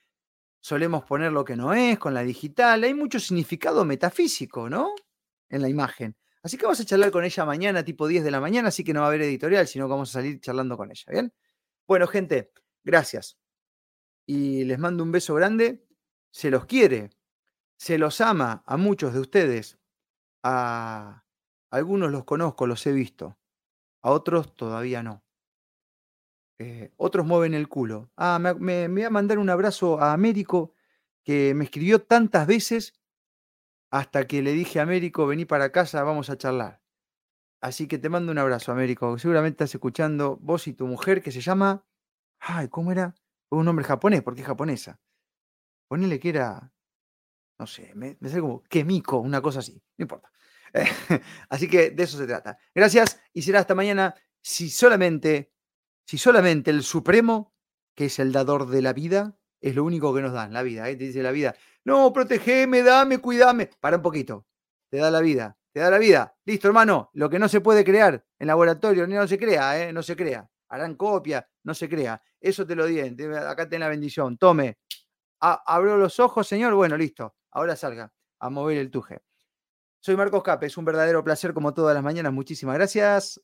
solemos 0.62 1.04
poner 1.04 1.34
lo 1.34 1.44
que 1.44 1.58
no 1.58 1.74
es, 1.74 2.00
con 2.00 2.14
la 2.14 2.24
digital. 2.24 2.84
Hay 2.86 2.94
mucho 2.94 3.20
significado 3.20 3.84
metafísico, 3.84 4.70
¿no? 4.70 4.96
En 5.50 5.62
la 5.62 5.68
imagen. 5.68 6.16
Así 6.42 6.58
que 6.58 6.64
vamos 6.64 6.80
a 6.80 6.86
charlar 6.86 7.12
con 7.12 7.26
ella 7.26 7.46
mañana, 7.46 7.84
tipo 7.84 8.08
10 8.08 8.24
de 8.24 8.32
la 8.32 8.40
mañana, 8.40 8.70
así 8.70 8.86
que 8.86 8.94
no 8.94 9.02
va 9.02 9.08
a 9.08 9.10
haber 9.10 9.24
editorial, 9.24 9.68
sino 9.68 9.88
que 9.88 9.92
vamos 9.92 10.10
a 10.12 10.14
salir 10.14 10.40
charlando 10.40 10.78
con 10.78 10.90
ella, 10.90 11.06
¿bien? 11.10 11.34
Bueno, 11.86 12.08
gente, 12.08 12.54
gracias. 12.86 13.38
Y 14.26 14.64
les 14.64 14.80
mando 14.80 15.04
un 15.04 15.12
beso 15.12 15.36
grande 15.36 15.89
se 16.32 16.52
los 16.52 16.66
quiere, 16.66 17.12
se 17.78 17.98
los 17.98 18.22
ama 18.22 18.64
a 18.66 18.78
muchos 18.78 19.14
de 19.14 19.20
ustedes. 19.20 19.78
A 20.44 21.26
algunos 21.72 22.12
los 22.12 22.24
conozco, 22.24 22.66
los 22.66 22.86
he 22.88 22.92
visto, 22.92 23.38
a 24.02 24.12
otros 24.12 24.56
todavía 24.56 25.04
no. 25.04 25.24
Eh, 26.60 26.92
otros 26.98 27.26
mueven 27.26 27.54
el 27.54 27.70
culo. 27.70 28.10
Ah, 28.18 28.38
me, 28.40 28.54
me, 28.54 28.88
voy 28.88 29.04
a 29.04 29.10
mandar 29.10 29.40
un 29.40 29.50
abrazo 29.50 30.00
a 30.00 30.14
Américo, 30.14 30.74
que 31.24 31.54
me 31.54 31.66
escribió 31.66 32.02
tantas 32.02 32.48
veces 32.48 33.00
hasta 33.92 34.28
que 34.28 34.42
le 34.42 34.54
dije 34.54 34.80
a 34.80 34.84
Américo, 34.84 35.26
vení 35.26 35.46
para 35.46 35.72
casa, 35.72 36.04
vamos 36.04 36.30
a 36.30 36.38
charlar. 36.38 36.82
Así 37.62 37.88
que 37.88 37.98
te 37.98 38.10
mando 38.10 38.32
un 38.32 38.38
abrazo, 38.38 38.72
Américo. 38.72 39.18
Seguramente 39.18 39.64
estás 39.64 39.76
escuchando 39.76 40.38
vos 40.42 40.68
y 40.68 40.74
tu 40.74 40.88
mujer 40.88 41.22
que 41.22 41.32
se 41.32 41.42
llama. 41.42 41.86
Ay, 42.40 42.70
¿cómo 42.70 42.92
era? 42.92 43.16
Un 43.50 43.66
nombre 43.66 43.84
japonés, 43.84 44.22
porque 44.24 44.42
es 44.42 44.48
japonesa. 44.48 45.00
Ponele 45.90 46.20
que 46.20 46.30
era, 46.30 46.72
no 47.58 47.66
sé, 47.66 47.94
me, 47.96 48.16
sale 48.22 48.42
como 48.42 48.62
Kemiko, 48.62 49.18
una 49.18 49.42
cosa 49.42 49.60
así, 49.60 49.82
no 49.98 50.04
importa. 50.04 50.32
así 51.50 51.68
que 51.68 51.90
de 51.90 52.04
eso 52.04 52.16
se 52.16 52.28
trata. 52.28 52.60
Gracias 52.76 53.20
y 53.34 53.42
será 53.42 53.62
hasta 53.62 53.74
mañana. 53.74 54.14
Si 54.40 54.70
solamente, 54.70 55.52
si 56.06 56.20
solamente 56.20 56.70
el 56.70 56.84
Supremo, 56.84 57.56
que 57.96 58.06
es 58.06 58.20
el 58.20 58.32
dador 58.32 58.68
de 58.68 58.84
la 58.84 58.94
vida, 58.94 59.36
es 59.60 59.76
lo 59.76 59.84
único 59.84 60.14
que 60.14 60.22
nos 60.22 60.32
dan, 60.32 60.54
la 60.54 60.62
vida. 60.62 60.88
¿eh? 60.88 60.96
Te 60.96 61.06
dice 61.06 61.24
la 61.24 61.32
vida, 61.32 61.56
no, 61.86 62.14
protegeme, 62.14 62.84
dame, 62.84 63.18
cuidame. 63.18 63.72
Para 63.80 63.98
un 63.98 64.04
poquito. 64.04 64.46
Te 64.90 64.98
da 64.98 65.10
la 65.10 65.22
vida, 65.22 65.58
te 65.72 65.80
da 65.80 65.90
la 65.90 65.98
vida. 65.98 66.38
Listo, 66.46 66.68
hermano. 66.68 67.10
Lo 67.14 67.32
que 67.32 67.40
no 67.40 67.50
se 67.50 67.62
puede 67.62 67.84
crear 67.84 68.24
en 68.38 68.46
laboratorio, 68.48 69.08
no 69.08 69.28
se 69.28 69.40
crea, 69.40 69.82
¿eh? 69.82 69.92
no 69.92 70.04
se 70.04 70.16
crea. 70.16 70.48
Harán 70.70 70.94
copia, 70.94 71.50
no 71.64 71.74
se 71.74 71.90
crea. 71.90 72.22
Eso 72.40 72.66
te 72.68 72.76
lo 72.76 72.86
di. 72.86 73.00
Acá 73.00 73.68
ten 73.68 73.80
la 73.80 73.90
bendición. 73.90 74.38
Tome. 74.38 74.78
Abro 75.40 75.98
los 75.98 76.20
ojos, 76.20 76.48
señor. 76.48 76.74
Bueno, 76.74 76.98
listo. 76.98 77.36
Ahora 77.52 77.76
salga 77.76 78.12
a 78.40 78.50
mover 78.50 78.78
el 78.78 78.92
tuje. 78.92 79.22
Soy 80.02 80.16
Marcos 80.16 80.44
Cape, 80.44 80.68
es 80.68 80.78
un 80.78 80.86
verdadero 80.86 81.24
placer 81.24 81.54
como 81.54 81.74
todas 81.74 81.94
las 81.96 82.04
mañanas. 82.04 82.34
Muchísimas 82.34 82.76
gracias. 82.76 83.42